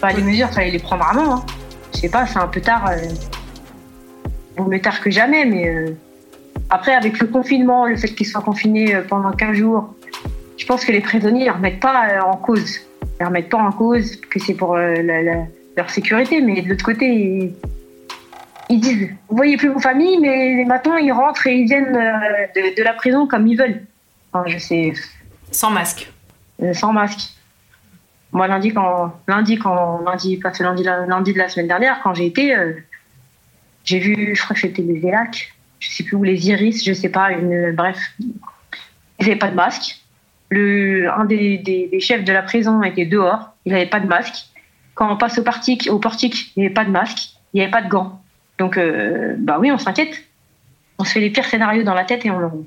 Bah, 0.00 0.12
les 0.12 0.22
mesures, 0.22 0.48
fallait 0.48 0.72
les 0.72 0.80
prendre 0.80 1.06
avant. 1.06 1.36
Hein. 1.36 1.44
Je 2.02 2.08
sais 2.08 2.12
pas, 2.12 2.26
c'est 2.26 2.38
un 2.38 2.48
peu 2.48 2.60
tard. 2.60 2.90
Euh... 2.90 2.96
Bon, 4.56 4.64
mieux 4.64 4.80
tard 4.80 5.00
que 5.00 5.08
jamais, 5.08 5.44
mais 5.44 5.68
euh, 5.68 5.90
après, 6.68 6.94
avec 6.94 7.20
le 7.20 7.28
confinement, 7.28 7.86
le 7.86 7.96
fait 7.96 8.08
qu'ils 8.08 8.26
soient 8.26 8.42
confinés 8.42 8.92
euh, 8.92 9.02
pendant 9.08 9.30
15 9.30 9.56
jours, 9.56 9.94
je 10.58 10.66
pense 10.66 10.84
que 10.84 10.90
les 10.90 11.00
prisonniers 11.00 11.46
ne 11.46 11.52
remettent 11.52 11.78
pas 11.78 12.08
euh, 12.08 12.20
en 12.22 12.36
cause. 12.36 12.80
Ils 13.20 13.22
ne 13.22 13.26
remettent 13.28 13.50
pas 13.50 13.58
en 13.58 13.70
cause 13.70 14.16
que 14.16 14.40
c'est 14.40 14.54
pour 14.54 14.76
leur 14.76 15.90
sécurité, 15.90 16.40
mais 16.40 16.62
de 16.62 16.70
l'autre 16.70 16.84
côté, 16.84 17.54
ils 18.72 18.80
disent 18.80 19.10
Vous 19.28 19.36
voyez 19.36 19.56
plus 19.56 19.68
vos 19.68 19.78
familles, 19.78 20.18
mais 20.20 20.64
maintenant 20.64 20.96
ils 20.96 21.12
rentrent 21.12 21.46
et 21.46 21.54
ils 21.54 21.66
viennent 21.66 21.94
euh, 21.94 22.72
de, 22.76 22.82
la 22.82 22.94
prison 22.94 23.26
comme 23.26 23.46
ils 23.46 23.56
veulent. 23.56 23.82
Enfin, 24.32 24.48
je 24.48 24.58
sais. 24.58 24.92
Sans 25.50 25.70
masque. 25.70 26.10
Euh, 26.62 26.72
sans 26.72 26.92
masque. 26.92 27.30
Moi, 28.32 28.48
lundi, 28.48 28.72
quand, 28.72 29.20
lundi, 29.28 29.58
quand, 29.58 30.02
lundi, 30.04 30.38
pas 30.38 30.54
ce 30.54 30.62
lundi, 30.62 30.82
lundi 30.82 31.32
de 31.34 31.38
la 31.38 31.48
semaine 31.48 31.68
dernière, 31.68 32.00
quand 32.02 32.14
j'ai 32.14 32.26
été, 32.26 32.56
euh, 32.56 32.72
j'ai 33.84 33.98
vu, 33.98 34.34
je 34.34 34.42
crois 34.42 34.54
que 34.54 34.60
c'était 34.60 34.82
les 34.82 35.06
ELAC, 35.06 35.52
je 35.78 35.90
sais 35.90 36.02
plus 36.02 36.16
où, 36.16 36.24
les 36.24 36.48
Iris, 36.48 36.82
je 36.84 36.92
sais 36.92 37.10
pas, 37.10 37.32
une, 37.32 37.72
bref. 37.72 37.98
Ils 38.20 38.32
n'avaient 39.20 39.36
pas 39.36 39.50
de 39.50 39.54
masque. 39.54 39.98
Le, 40.48 41.10
un 41.12 41.24
des, 41.24 41.90
chefs 42.00 42.24
de 42.24 42.32
la 42.32 42.42
prison 42.42 42.82
était 42.82 43.06
dehors, 43.06 43.50
il 43.64 43.72
n'avait 43.72 43.86
pas 43.86 44.00
de 44.00 44.06
masque. 44.06 44.46
Quand 44.94 45.12
on 45.12 45.16
passe 45.16 45.38
au 45.38 45.42
portique, 45.42 45.88
au 45.90 45.98
portique, 45.98 46.52
il 46.56 46.60
n'y 46.60 46.66
avait 46.66 46.74
pas 46.74 46.84
de 46.84 46.90
masque, 46.90 47.30
il 47.52 47.58
n'y 47.58 47.62
avait 47.62 47.70
pas 47.70 47.82
de 47.82 47.88
gants. 47.88 48.22
Donc, 48.58 48.76
euh, 48.76 49.34
bah 49.38 49.58
oui, 49.58 49.70
on 49.72 49.78
s'inquiète. 49.78 50.22
On 50.98 51.04
se 51.04 51.12
fait 51.12 51.20
les 51.20 51.30
pires 51.30 51.46
scénarios 51.46 51.82
dans 51.82 51.94
la 51.94 52.04
tête 52.04 52.24
et 52.24 52.30
on, 52.30 52.64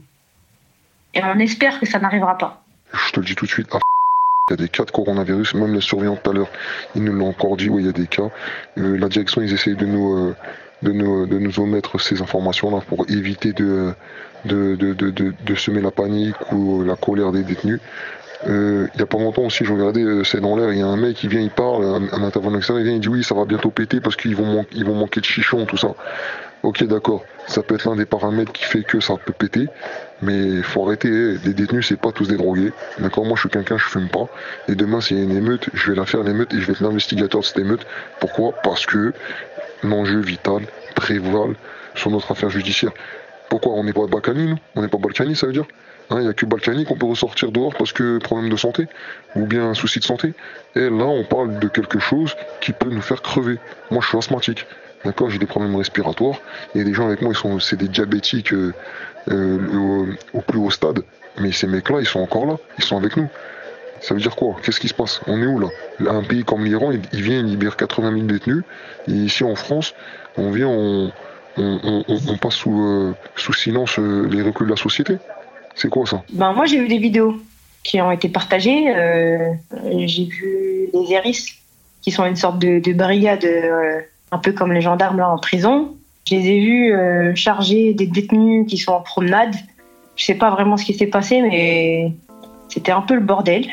et 1.14 1.24
on 1.24 1.40
espère 1.40 1.80
que 1.80 1.86
ça 1.86 2.00
n'arrivera 2.00 2.38
pas. 2.38 2.64
Je 2.92 3.12
te 3.12 3.20
le 3.20 3.26
dis 3.26 3.36
tout 3.36 3.46
de 3.46 3.52
suite. 3.52 3.70
Il 4.48 4.60
y 4.60 4.62
a 4.62 4.64
des 4.64 4.70
cas 4.70 4.86
de 4.86 4.92
coronavirus, 4.92 5.56
même 5.56 5.74
les 5.74 5.82
surveillants 5.82 6.18
tout 6.18 6.30
à 6.30 6.34
l'heure, 6.34 6.52
ils 6.96 7.04
nous 7.04 7.14
l'ont 7.14 7.30
encore 7.30 7.58
dit, 7.58 7.68
oui, 7.68 7.82
il 7.82 7.88
y 7.88 7.90
a 7.90 7.94
des 7.94 8.06
cas. 8.06 8.30
Euh, 8.78 8.96
la 8.96 9.10
direction, 9.10 9.42
ils 9.42 9.52
essayent 9.52 9.76
de 9.76 9.88
nous, 9.88 10.16
euh, 10.16 10.36
de 10.84 10.92
nous, 10.92 11.26
de 11.26 11.40
nous 11.40 11.60
omettre 11.60 12.00
ces 12.00 12.22
informations-là 12.22 12.82
pour 12.88 13.10
éviter 13.10 13.54
de, 13.54 13.96
de, 14.46 14.76
de, 14.76 14.94
de, 14.94 15.56
semer 15.56 15.82
la 15.82 15.90
panique 15.90 16.36
ou 16.52 16.84
la 16.84 16.96
colère 16.96 17.32
des 17.32 17.42
détenus. 17.42 17.80
il 18.46 18.88
n'y 18.96 19.02
a 19.02 19.08
pas 19.08 19.18
longtemps 19.18 19.46
aussi, 19.46 19.66
je 19.66 19.74
regardais, 19.74 20.06
c'est 20.24 20.42
dans 20.42 20.56
l'air, 20.56 20.72
il 20.72 20.78
y 20.78 20.84
a 20.84 20.88
un 20.90 20.96
mec 20.96 21.16
qui 21.16 21.28
vient, 21.28 21.42
il 21.42 21.50
parle, 21.50 21.84
un, 21.84 22.22
intervenant 22.22 22.58
extérieur, 22.60 22.86
il 22.86 22.88
vient, 22.88 22.98
il 22.98 23.02
dit 23.02 23.10
oui, 23.10 23.24
ça 23.24 23.34
va 23.34 23.46
bientôt 23.46 23.72
péter 23.72 24.00
parce 24.00 24.16
qu'ils 24.16 24.36
vont, 24.36 24.64
vont 24.64 24.94
manquer 24.94 25.22
de 25.22 25.26
chichons, 25.26 25.66
tout 25.66 25.78
ça. 25.78 25.96
Ok, 26.62 26.84
d'accord, 26.84 27.24
ça 27.48 27.64
peut 27.64 27.74
être 27.74 27.90
l'un 27.90 27.96
des 27.96 28.06
paramètres 28.06 28.52
qui 28.52 28.66
fait 28.66 28.84
que 28.84 29.00
ça 29.00 29.16
peut 29.18 29.34
péter, 29.34 29.70
mais 30.22 30.62
faut 30.62 30.86
arrêter. 30.86 31.10
Les 31.44 31.54
détenus, 31.54 31.88
c'est 31.88 32.00
pas 32.00 32.12
tous 32.12 32.28
des 32.28 32.38
drogués. 32.38 32.72
D'accord, 33.00 33.26
moi 33.26 33.36
je 33.36 33.42
suis 33.42 33.50
quelqu'un, 33.50 33.78
je 33.78 33.86
fume 33.86 34.10
pas. 34.10 34.28
Et 34.68 34.76
demain, 34.76 35.02
s'il 35.02 35.18
y 35.18 35.20
a 35.20 35.24
une 35.24 35.36
émeute, 35.36 35.70
je 35.74 35.92
vais 35.92 35.98
la 35.98 36.06
faire 36.06 36.24
l'émeute 36.24 36.54
et 36.54 36.60
je 36.60 36.66
vais 36.66 36.74
être 36.74 36.82
l'investigateur 36.82 37.42
de 37.42 37.46
cette 37.46 37.60
émeute. 37.60 37.86
Pourquoi? 38.20 38.54
Parce 38.64 38.86
que 38.86 39.14
l'enjeu 39.84 40.20
vital 40.20 40.64
prévale 40.96 41.56
sur 41.96 42.12
notre 42.12 42.32
affaire 42.32 42.50
judiciaire. 42.50 42.92
Pourquoi 43.50 43.74
On 43.74 43.84
n'est 43.84 43.94
pas 43.94 44.08
Balkany, 44.08 44.48
nous? 44.48 44.58
On 44.76 44.82
n'est 44.82 44.88
pas 44.88 44.98
Balkany, 44.98 45.36
ça 45.36 45.48
veut 45.48 45.54
dire? 45.54 45.66
Il 46.12 46.18
hein, 46.18 46.22
n'y 46.22 46.28
a 46.28 46.34
que 46.34 46.46
Balkany 46.46 46.86
qu'on 46.86 46.98
peut 46.98 47.08
ressortir 47.08 47.52
dehors 47.52 47.74
parce 47.74 47.92
que 47.92 48.20
problème 48.20 48.50
de 48.50 48.58
santé 48.58 48.88
ou 49.36 49.46
bien 49.46 49.70
un 49.70 49.74
souci 49.74 50.00
de 50.00 50.04
santé. 50.04 50.34
Et 50.76 50.82
là, 50.82 51.06
on 51.06 51.24
parle 51.24 51.60
de 51.60 51.68
quelque 51.68 52.00
chose 52.00 52.36
qui 52.62 52.74
peut 52.74 52.90
nous 52.90 53.02
faire 53.02 53.22
crever. 53.22 53.58
Moi, 53.90 54.02
je 54.02 54.10
suis 54.10 54.18
asthmatique. 54.18 54.68
D'accord, 55.04 55.30
j'ai 55.30 55.40
des 55.40 55.46
problèmes 55.46 55.76
respiratoires. 55.76 56.42
Il 56.74 56.80
y 56.80 56.82
a 56.82 56.84
des 56.84 56.94
gens 56.94 57.08
avec 57.08 57.22
moi, 57.22 57.32
ils 57.34 57.38
sont, 57.38 57.60
c'est 57.60 57.76
des 57.76 57.88
diabétiques 57.88 58.54
euh, 58.54 58.74
euh, 59.30 60.16
au, 60.34 60.42
plus 60.42 60.60
haut 60.60 60.72
stade. 60.72 61.04
Mais 61.40 61.52
ces 61.52 61.68
mecs-là, 61.68 62.00
ils 62.00 62.06
sont 62.06 62.20
encore 62.20 62.46
là. 62.46 62.58
Ils 62.78 62.84
sont 62.84 62.98
avec 62.98 63.18
nous. 63.18 63.28
Ça 64.02 64.14
veut 64.14 64.20
dire 64.20 64.36
quoi? 64.36 64.56
Qu'est-ce 64.64 64.80
qui 64.80 64.88
se 64.88 64.94
passe? 64.94 65.22
On 65.28 65.42
est 65.42 65.48
où 65.48 65.60
là? 65.60 65.68
Un 66.08 66.24
pays 66.24 66.44
comme 66.44 66.64
l'Iran, 66.64 66.92
il, 66.92 67.22
vient, 67.22 67.40
il 67.40 67.46
libère 67.46 67.76
80 67.76 68.14
000 68.14 68.26
détenus. 68.26 68.64
Et 69.08 69.12
ici 69.12 69.44
en 69.44 69.56
France, 69.56 69.94
on 70.38 70.52
vient, 70.52 70.68
on, 70.68 71.12
on, 71.58 72.38
passe 72.38 72.56
sous, 72.56 72.82
euh, 72.82 73.14
sous 73.36 73.54
silence 73.54 73.98
les 73.98 74.42
reculs 74.42 74.68
de 74.68 74.72
la 74.72 74.78
société. 74.78 75.18
C'est 75.76 75.90
quoi 75.90 76.06
ça? 76.06 76.24
Ben, 76.32 76.54
Moi, 76.54 76.66
j'ai 76.66 76.80
vu 76.80 76.88
des 76.88 77.00
vidéos 77.00 77.36
qui 77.84 78.00
ont 78.02 78.12
été 78.12 78.30
partagées. 78.30 78.86
j'ai 79.98 80.26
vu 80.26 80.90
les 80.94 81.14
Eris, 81.14 81.54
qui 82.02 82.12
sont 82.12 82.26
une 82.26 82.36
sorte 82.36 82.60
de, 82.60 82.80
de 82.80 82.94
brigade 82.94 83.46
un 84.32 84.38
peu 84.38 84.52
comme 84.52 84.72
les 84.72 84.82
gendarmes 84.82 85.18
là 85.18 85.30
en 85.30 85.38
prison. 85.38 85.96
Je 86.28 86.34
les 86.34 86.48
ai 86.48 86.60
vus 86.60 86.92
euh, 86.92 87.36
charger 87.36 87.94
des 87.94 88.08
détenus 88.08 88.66
qui 88.68 88.78
sont 88.78 88.94
en 88.94 89.02
promenade. 89.02 89.54
Je 90.16 90.26
sais 90.26 90.34
pas 90.34 90.50
vraiment 90.50 90.76
ce 90.76 90.84
qui 90.84 90.96
s'est 90.96 91.06
passé, 91.06 91.40
mais 91.40 92.14
c'était 92.68 92.92
un 92.92 93.02
peu 93.02 93.14
le 93.14 93.22
bordel. 93.22 93.68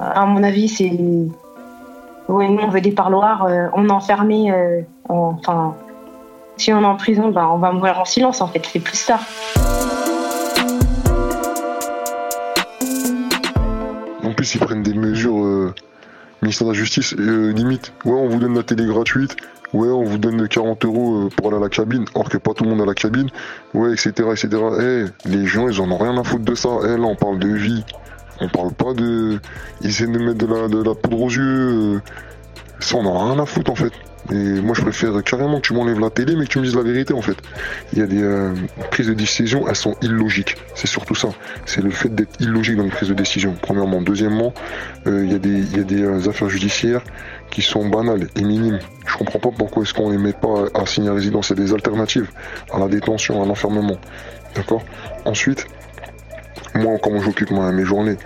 À 0.00 0.24
mon 0.24 0.42
avis, 0.42 0.68
c'est. 0.68 0.90
Oui, 2.28 2.48
nous, 2.48 2.62
on 2.62 2.68
veut 2.68 2.80
des 2.80 2.92
parloirs, 2.92 3.44
euh, 3.44 3.66
on 3.74 3.86
est 3.86 3.92
enfermé. 3.92 4.50
Euh, 4.50 4.80
enfin, 5.10 5.76
si 6.56 6.72
on 6.72 6.80
est 6.80 6.86
en 6.86 6.96
prison, 6.96 7.28
ben, 7.28 7.46
on 7.52 7.58
va 7.58 7.70
mourir 7.70 8.00
en 8.00 8.06
silence, 8.06 8.40
en 8.40 8.46
fait. 8.46 8.64
C'est 8.64 8.80
plus 8.80 8.96
ça. 8.96 9.20
En 14.24 14.32
plus, 14.32 14.54
ils 14.54 14.58
prennent 14.58 14.82
des 14.82 14.94
mesures 14.94 15.74
ministère 16.42 16.66
de 16.66 16.72
la 16.72 16.78
Justice, 16.78 17.14
euh, 17.18 17.52
limite, 17.52 17.92
ouais, 18.04 18.12
on 18.12 18.28
vous 18.28 18.38
donne 18.38 18.54
la 18.54 18.62
télé 18.62 18.84
gratuite, 18.84 19.36
ouais, 19.72 19.88
on 19.88 20.04
vous 20.04 20.18
donne 20.18 20.48
40 20.48 20.84
euros 20.84 21.24
euh, 21.24 21.28
pour 21.28 21.48
aller 21.48 21.56
à 21.56 21.60
la 21.60 21.68
cabine, 21.68 22.04
or 22.14 22.28
que 22.28 22.36
pas 22.36 22.52
tout 22.52 22.64
le 22.64 22.70
monde 22.70 22.82
a 22.82 22.86
la 22.86 22.94
cabine, 22.94 23.28
ouais, 23.74 23.92
etc., 23.92 24.12
etc. 24.32 24.48
Eh, 24.80 25.28
les 25.28 25.46
gens, 25.46 25.68
ils 25.68 25.80
en 25.80 25.90
ont 25.90 25.98
rien 25.98 26.16
à 26.18 26.24
foutre 26.24 26.44
de 26.44 26.54
ça. 26.54 26.70
Eh, 26.84 26.96
là, 26.96 27.04
on 27.04 27.16
parle 27.16 27.38
de 27.38 27.48
vie. 27.48 27.84
On 28.40 28.48
parle 28.48 28.72
pas 28.72 28.92
de. 28.92 29.38
Ils 29.82 29.90
essaient 29.90 30.06
de 30.06 30.18
mettre 30.18 30.38
de 30.38 30.46
la, 30.46 30.68
de 30.68 30.82
la 30.82 30.94
poudre 30.94 31.20
aux 31.20 31.30
yeux. 31.30 32.00
Ça, 32.82 32.96
on 32.96 33.06
a 33.06 33.32
rien 33.32 33.40
à 33.40 33.46
foutre, 33.46 33.70
en 33.70 33.76
fait. 33.76 33.92
Et 34.30 34.60
moi, 34.60 34.74
je 34.74 34.82
préfère 34.82 35.22
carrément 35.22 35.60
que 35.60 35.66
tu 35.68 35.72
m'enlèves 35.72 36.00
la 36.00 36.10
télé, 36.10 36.34
mais 36.36 36.46
que 36.46 36.50
tu 36.50 36.58
me 36.58 36.64
dises 36.64 36.74
la 36.74 36.82
vérité, 36.82 37.14
en 37.14 37.22
fait. 37.22 37.36
Il 37.92 38.00
y 38.00 38.02
a 38.02 38.06
des 38.06 38.22
euh, 38.22 38.52
prises 38.90 39.06
de 39.06 39.14
décision, 39.14 39.68
elles 39.68 39.76
sont 39.76 39.94
illogiques. 40.02 40.56
C'est 40.74 40.88
surtout 40.88 41.14
ça. 41.14 41.28
C'est 41.64 41.80
le 41.80 41.90
fait 41.90 42.12
d'être 42.12 42.40
illogique 42.40 42.76
dans 42.76 42.82
les 42.82 42.90
prises 42.90 43.08
de 43.08 43.14
décision, 43.14 43.54
premièrement. 43.62 44.02
Deuxièmement, 44.02 44.52
euh, 45.06 45.24
il 45.24 45.32
y 45.32 45.34
a 45.34 45.38
des, 45.38 45.48
il 45.48 46.00
y 46.00 46.02
a 46.02 46.06
euh, 46.06 46.28
affaires 46.28 46.48
judiciaires 46.48 47.02
qui 47.50 47.62
sont 47.62 47.88
banales 47.88 48.28
et 48.34 48.42
minimes. 48.42 48.80
Je 49.06 49.16
comprends 49.16 49.38
pas 49.38 49.50
pourquoi 49.56 49.84
est-ce 49.84 49.94
qu'on 49.94 50.10
les 50.10 50.18
met 50.18 50.32
pas 50.32 50.64
à 50.74 50.86
signer 50.86 51.10
à 51.10 51.14
résidence. 51.14 51.48
C'est 51.48 51.54
des 51.54 51.72
alternatives 51.72 52.30
à 52.72 52.78
la 52.80 52.88
détention, 52.88 53.42
à 53.42 53.46
l'enfermement. 53.46 53.98
D'accord? 54.56 54.82
Ensuite, 55.24 55.66
moi, 56.74 56.98
comment 57.02 57.20
j'occupe 57.20 57.50
mes 57.50 57.84
journées? 57.84 58.16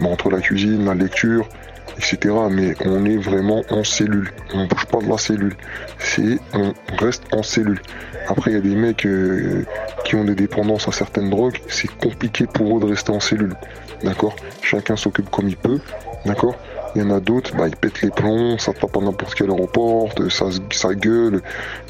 Entre 0.00 0.30
la 0.30 0.40
cuisine, 0.40 0.84
la 0.84 0.94
lecture, 0.94 1.48
etc. 1.96 2.34
Mais 2.50 2.74
on 2.84 3.04
est 3.04 3.16
vraiment 3.16 3.62
en 3.70 3.84
cellule. 3.84 4.30
On 4.52 4.62
ne 4.62 4.66
bouge 4.66 4.86
pas 4.86 4.98
de 4.98 5.08
la 5.08 5.18
cellule. 5.18 5.54
C'est, 5.98 6.38
on 6.52 6.72
reste 6.98 7.24
en 7.32 7.42
cellule. 7.42 7.80
Après, 8.28 8.50
il 8.52 8.54
y 8.54 8.58
a 8.58 8.60
des 8.60 8.74
mecs 8.74 9.04
euh, 9.06 9.64
qui 10.04 10.16
ont 10.16 10.24
des 10.24 10.34
dépendances 10.34 10.88
à 10.88 10.92
certaines 10.92 11.30
drogues. 11.30 11.60
C'est 11.68 11.90
compliqué 11.96 12.46
pour 12.46 12.76
eux 12.76 12.80
de 12.80 12.86
rester 12.86 13.12
en 13.12 13.20
cellule. 13.20 13.54
D'accord? 14.02 14.36
Chacun 14.62 14.96
s'occupe 14.96 15.30
comme 15.30 15.48
il 15.48 15.56
peut. 15.56 15.78
D'accord? 16.24 16.56
Il 16.94 17.02
y 17.02 17.04
en 17.04 17.10
a 17.10 17.20
d'autres, 17.20 17.56
bah, 17.56 17.66
ils 17.66 17.74
pètent 17.76 18.02
les 18.02 18.10
plombs, 18.10 18.56
ça 18.58 18.72
tape 18.72 18.96
à 18.96 19.00
n'importe 19.00 19.34
quel 19.34 19.50
aéroport, 19.50 20.10
ça, 20.30 20.46
ça 20.70 20.94
gueule. 20.94 21.42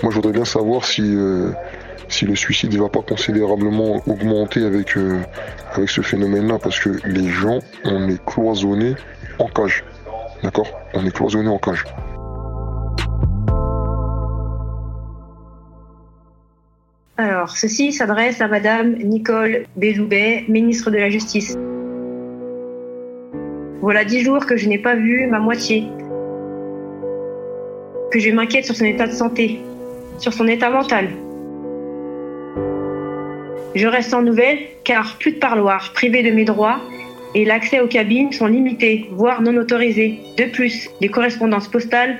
Moi, 0.03 0.11
je 0.11 0.17
voudrais 0.17 0.33
bien 0.33 0.47
savoir 0.47 0.87
si, 0.87 1.03
euh, 1.05 1.51
si 2.09 2.25
le 2.25 2.35
suicide 2.35 2.73
ne 2.73 2.81
va 2.81 2.89
pas 2.89 3.03
considérablement 3.03 4.03
augmenter 4.07 4.65
avec, 4.65 4.97
euh, 4.97 5.21
avec 5.75 5.91
ce 5.91 6.01
phénomène-là, 6.01 6.59
parce 6.59 6.81
que 6.81 6.89
les 7.05 7.29
gens, 7.29 7.59
on 7.85 8.09
est 8.09 8.25
cloisonnés 8.25 8.95
en 9.39 9.49
cage. 9.49 9.85
D'accord 10.45 10.69
On 10.93 11.07
est 11.07 11.11
cloisonné 11.11 11.49
en 11.49 11.57
cage. 11.57 11.85
Alors, 17.17 17.49
ceci 17.49 17.95
s'adresse 17.95 18.43
à 18.43 18.49
Madame 18.49 18.93
Nicole 18.97 19.65
Béjoubet, 19.77 20.45
ministre 20.49 20.91
de 20.91 20.99
la 20.99 21.09
Justice. 21.09 21.57
Voilà 23.81 24.05
dix 24.05 24.21
jours 24.21 24.45
que 24.45 24.59
je 24.59 24.69
n'ai 24.69 24.79
pas 24.79 24.95
vu 24.95 25.27
ma 25.29 25.39
moitié, 25.39 25.89
que 28.11 28.19
je 28.19 28.31
m'inquiète 28.31 28.67
sur 28.67 28.77
son 28.77 28.85
état 28.85 29.07
de 29.07 29.13
santé, 29.13 29.63
sur 30.19 30.35
son 30.35 30.47
état 30.47 30.69
mental. 30.69 31.09
Je 33.75 33.87
reste 33.87 34.11
sans 34.11 34.21
nouvelles 34.21 34.59
car 34.85 35.17
plus 35.19 35.33
de 35.33 35.39
parloir, 35.39 35.93
privé 35.95 36.23
de 36.23 36.31
mes 36.31 36.45
droits, 36.45 36.81
et 37.35 37.45
l'accès 37.45 37.81
aux 37.81 37.89
cabines 37.89 38.33
sont 38.33 38.47
limités, 38.47 39.07
voire 39.11 39.43
non 39.43 39.57
autorisés. 39.57 40.21
De 40.37 40.45
plus, 40.45 40.89
les 41.01 41.09
correspondances 41.09 41.69
postales 41.69 42.19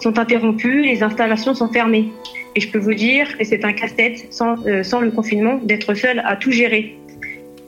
sont 0.00 0.18
interrompues, 0.18 0.82
les 0.82 1.02
installations 1.02 1.54
sont 1.54 1.68
fermées. 1.68 2.08
Et 2.54 2.60
je 2.60 2.70
peux 2.70 2.78
vous 2.78 2.94
dire 2.94 3.36
que 3.38 3.44
c'est 3.44 3.64
un 3.64 3.72
casse-tête 3.72 4.26
sans, 4.30 4.56
euh, 4.66 4.82
sans 4.82 5.00
le 5.00 5.10
confinement 5.10 5.56
d'être 5.62 5.94
seul 5.94 6.22
à 6.24 6.36
tout 6.36 6.52
gérer. 6.52 6.96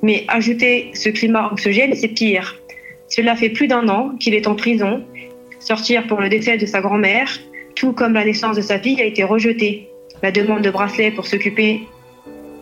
Mais 0.03 0.25
ajouter 0.29 0.91
ce 0.95 1.09
climat 1.09 1.51
anxiogène, 1.51 1.95
c'est 1.95 2.09
pire. 2.09 2.57
Cela 3.09 3.35
fait 3.37 3.49
plus 3.49 3.67
d'un 3.67 3.89
an 3.89 4.11
qu'il 4.21 4.35
est 4.35 4.47
en 4.47 4.55
prison. 4.55 5.03
Sortir 5.59 6.07
pour 6.07 6.21
le 6.21 6.29
décès 6.29 6.59
de 6.59 6.67
sa 6.67 6.81
grand-mère, 6.81 7.29
tout 7.75 7.93
comme 7.93 8.13
la 8.13 8.25
naissance 8.25 8.57
de 8.57 8.63
sa 8.63 8.79
fille, 8.79 9.01
a 9.01 9.05
été 9.05 9.25
rejeté. 9.25 9.89
La 10.23 10.31
demande 10.31 10.63
de 10.63 10.71
bracelet 10.71 11.11
pour 11.11 11.27
s'occuper 11.27 11.81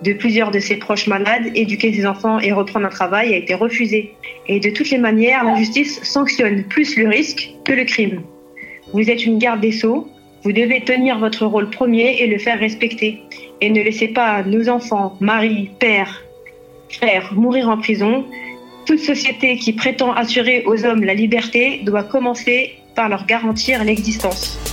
de 0.03 0.13
plusieurs 0.13 0.51
de 0.51 0.59
ses 0.59 0.77
proches 0.77 1.07
malades, 1.07 1.51
éduquer 1.55 1.93
ses 1.93 2.07
enfants 2.07 2.41
et 2.41 2.53
reprendre 2.53 2.87
un 2.87 2.91
travail 2.91 3.33
a 3.35 3.37
été 3.37 3.55
refusée. 3.55 4.15
Et 4.49 4.61
de 4.61 4.71
toutes 4.71 4.91
les 4.91 4.99
manières, 4.99 5.45
la 5.45 5.57
justice 5.57 6.03
sanctionne 6.03 6.65
plus 6.65 6.97
le 6.97 7.09
risque 7.09 7.51
que 7.65 7.73
le 7.73 7.85
crime. 7.85 8.23
Vous 8.93 9.09
êtes 9.11 9.25
une 9.25 9.39
garde 9.39 9.61
des 9.61 9.73
sceaux, 9.73 10.09
vous 10.45 10.53
devez 10.53 10.81
tenir 10.81 11.19
votre 11.19 11.47
rôle 11.47 11.71
premier 11.71 12.21
et 12.21 12.27
le 12.27 12.39
faire 12.39 12.59
respecter. 12.59 13.23
Et 13.61 13.71
ne 13.71 13.81
laissez 13.81 14.09
pas 14.09 14.43
nos 14.43 14.69
enfants, 14.69 15.17
maris, 15.21 15.71
pères, 15.79 16.23
frères 16.89 17.33
mourir 17.35 17.69
en 17.69 17.79
prison. 17.79 18.25
Toute 18.87 18.99
société 18.99 19.57
qui 19.57 19.73
prétend 19.73 20.13
assurer 20.13 20.65
aux 20.67 20.85
hommes 20.85 21.05
la 21.05 21.15
liberté 21.15 21.81
doit 21.85 22.03
commencer 22.03 22.73
par 22.97 23.09
leur 23.09 23.25
garantir 23.27 23.85
l'existence. 23.85 24.72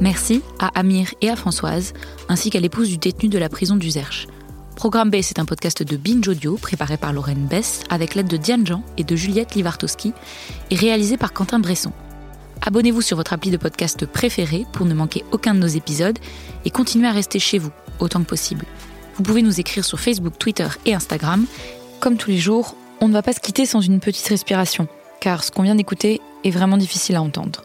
Merci 0.00 0.40
à 0.58 0.68
Amir 0.78 1.12
et 1.20 1.28
à 1.28 1.36
Françoise, 1.36 1.92
ainsi 2.30 2.48
qu'à 2.48 2.58
l'épouse 2.58 2.88
du 2.88 2.96
détenu 2.96 3.28
de 3.28 3.38
la 3.38 3.50
prison 3.50 3.76
du 3.76 3.90
Zerche. 3.90 4.28
Programme 4.74 5.10
B, 5.10 5.16
c'est 5.20 5.38
un 5.38 5.44
podcast 5.44 5.82
de 5.82 5.96
Binge 5.98 6.26
Audio 6.26 6.56
préparé 6.56 6.96
par 6.96 7.12
Lorraine 7.12 7.46
Bess 7.46 7.82
avec 7.90 8.14
l'aide 8.14 8.26
de 8.26 8.38
Diane 8.38 8.66
Jean 8.66 8.82
et 8.96 9.04
de 9.04 9.14
Juliette 9.14 9.54
Livartowski 9.54 10.14
et 10.70 10.74
réalisé 10.74 11.18
par 11.18 11.34
Quentin 11.34 11.58
Bresson. 11.58 11.92
Abonnez-vous 12.62 13.02
sur 13.02 13.18
votre 13.18 13.34
appli 13.34 13.50
de 13.50 13.58
podcast 13.58 14.06
préféré 14.06 14.64
pour 14.72 14.86
ne 14.86 14.94
manquer 14.94 15.22
aucun 15.32 15.52
de 15.52 15.58
nos 15.58 15.66
épisodes 15.66 16.18
et 16.64 16.70
continuez 16.70 17.08
à 17.08 17.12
rester 17.12 17.38
chez 17.38 17.58
vous 17.58 17.72
autant 17.98 18.22
que 18.22 18.28
possible. 18.28 18.64
Vous 19.16 19.22
pouvez 19.22 19.42
nous 19.42 19.60
écrire 19.60 19.84
sur 19.84 20.00
Facebook, 20.00 20.38
Twitter 20.38 20.68
et 20.86 20.94
Instagram. 20.94 21.44
Comme 22.00 22.16
tous 22.16 22.30
les 22.30 22.38
jours, 22.38 22.74
on 23.02 23.08
ne 23.08 23.12
va 23.12 23.22
pas 23.22 23.34
se 23.34 23.40
quitter 23.40 23.66
sans 23.66 23.82
une 23.82 24.00
petite 24.00 24.28
respiration, 24.28 24.88
car 25.20 25.44
ce 25.44 25.50
qu'on 25.50 25.62
vient 25.62 25.74
d'écouter 25.74 26.22
est 26.42 26.50
vraiment 26.50 26.78
difficile 26.78 27.16
à 27.16 27.22
entendre. 27.22 27.64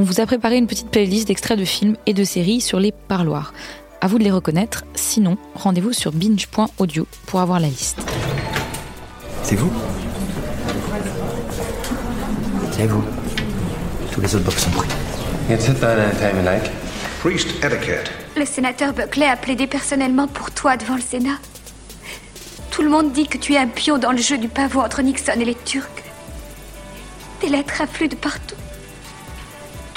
On 0.00 0.04
vous 0.04 0.20
a 0.20 0.26
préparé 0.26 0.56
une 0.58 0.68
petite 0.68 0.92
playlist 0.92 1.26
d'extraits 1.26 1.58
de 1.58 1.64
films 1.64 1.96
et 2.06 2.14
de 2.14 2.22
séries 2.22 2.60
sur 2.60 2.78
les 2.78 2.92
parloirs. 2.92 3.52
À 4.00 4.06
vous 4.06 4.20
de 4.20 4.22
les 4.22 4.30
reconnaître, 4.30 4.84
sinon, 4.94 5.36
rendez-vous 5.56 5.92
sur 5.92 6.12
binge.audio 6.12 7.04
pour 7.26 7.40
avoir 7.40 7.58
la 7.58 7.66
liste. 7.66 7.98
C'est 9.42 9.56
vous? 9.56 9.72
C'est 12.70 12.86
vous. 12.86 13.02
Tous 14.12 14.20
les 14.20 14.36
autres 14.36 14.44
box 14.44 14.62
sont 14.62 14.70
pris. 14.70 14.88
Priest 17.20 17.48
etiquette. 17.64 18.12
Le 18.36 18.46
sénateur 18.46 18.92
Buckley 18.92 19.26
a 19.26 19.34
plaidé 19.34 19.66
personnellement 19.66 20.28
pour 20.28 20.52
toi 20.52 20.76
devant 20.76 20.94
le 20.94 21.02
Sénat. 21.02 21.38
Tout 22.70 22.82
le 22.82 22.88
monde 22.88 23.10
dit 23.10 23.26
que 23.26 23.36
tu 23.36 23.54
es 23.54 23.58
un 23.58 23.66
pion 23.66 23.98
dans 23.98 24.12
le 24.12 24.18
jeu 24.18 24.38
du 24.38 24.46
pavot 24.46 24.78
entre 24.78 25.02
Nixon 25.02 25.40
et 25.40 25.44
les 25.44 25.56
Turcs. 25.56 26.04
Des 27.40 27.48
lettres 27.48 27.82
affluent 27.82 28.08
de 28.08 28.14
partout. 28.14 28.54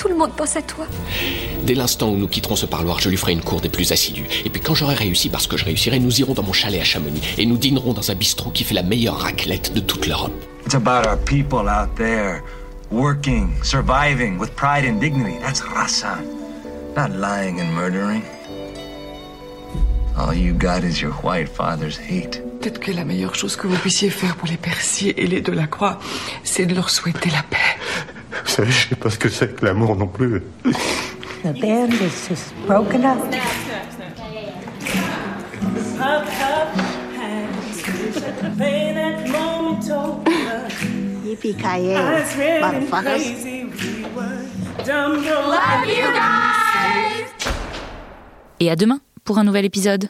Tout 0.02 0.08
le 0.08 0.16
monde 0.16 0.32
pense 0.36 0.56
à 0.56 0.64
toi. 0.64 0.88
Dès 1.64 1.76
l'instant 1.76 2.10
où 2.10 2.18
nous 2.18 2.28
quitterons 2.28 2.56
ce 2.56 2.66
parloir, 2.66 3.00
je 3.00 3.08
lui 3.08 3.18
ferai 3.18 3.34
une 3.34 3.44
cour 3.44 3.62
des 3.62 3.70
plus 3.70 3.92
assidues. 3.92 4.26
Et 4.44 4.50
puis 4.50 4.60
quand 4.60 4.74
j'aurai 4.74 4.96
réussi, 4.96 5.30
parce 5.30 5.46
que 5.46 5.58
je 5.58 5.64
réussirai, 5.64 6.00
nous 6.00 6.22
irons 6.22 6.34
dans 6.34 6.42
mon 6.42 6.54
chalet 6.54 6.82
à 6.82 6.84
Chamonix 6.84 7.22
et 7.38 7.46
nous 7.46 7.58
dînerons 7.58 7.94
dans 7.94 8.10
un 8.10 8.16
bistrot 8.16 8.50
qui 8.50 8.64
fait 8.64 8.74
la 8.74 8.82
meilleure 8.82 9.20
raclette 9.20 9.76
de 9.76 9.80
toute 9.80 10.08
l'Europe. 10.08 10.34
It's 10.66 10.74
about 10.74 11.08
our 11.08 11.20
people 11.26 11.70
out 11.70 11.96
there, 11.98 12.42
working, 12.90 13.52
surviving 13.64 14.40
with 14.40 14.50
pride 14.56 14.90
and 14.90 15.00
dignity. 15.00 15.38
That's 15.40 15.62
raza. 15.62 16.18
Not 16.98 17.16
lying 17.16 17.60
and 17.62 17.72
murdering. 17.72 18.24
All 20.18 20.34
you 20.34 20.56
got 20.56 20.84
is 20.84 21.00
your 21.00 21.14
white 21.22 21.48
father's 21.48 22.00
hate. 22.00 22.42
Peut-être 22.60 22.80
que 22.80 22.92
la 22.92 23.06
meilleure 23.06 23.36
chose 23.36 23.56
que 23.56 23.68
vous 23.68 23.78
puissiez 23.78 24.10
faire 24.10 24.36
pour 24.36 24.48
les 24.48 24.58
Persiers 24.58 25.14
et 25.22 25.28
les 25.28 25.42
Delacroix, 25.42 26.00
c'est 26.44 26.66
de 26.66 26.74
leur 26.74 26.90
souhaiter 26.90 27.30
la 27.30 27.44
paix. 27.44 27.58
Vous 28.32 28.50
savez, 28.50 28.72
je 28.72 28.90
sais 28.90 28.96
pas 28.96 29.10
ce 29.10 29.18
que 29.18 29.30
c'est 29.30 29.56
que 29.56 29.66
l'amour 29.66 29.96
non 29.96 30.08
plus. 30.08 30.42
The 31.44 31.54
band 31.60 31.94
is 31.94 32.28
just 32.30 32.54
broken 32.68 33.06
up. 33.06 33.18
Yippee-ki-yay, 41.26 42.62
motherfuckers. 42.62 43.26
Love 44.88 45.88
you 45.88 46.12
guys! 46.14 47.28
Et 48.60 48.70
à 48.70 48.76
demain 48.76 49.00
pour 49.24 49.38
un 49.38 49.44
nouvel 49.44 49.66
épisode. 49.66 50.10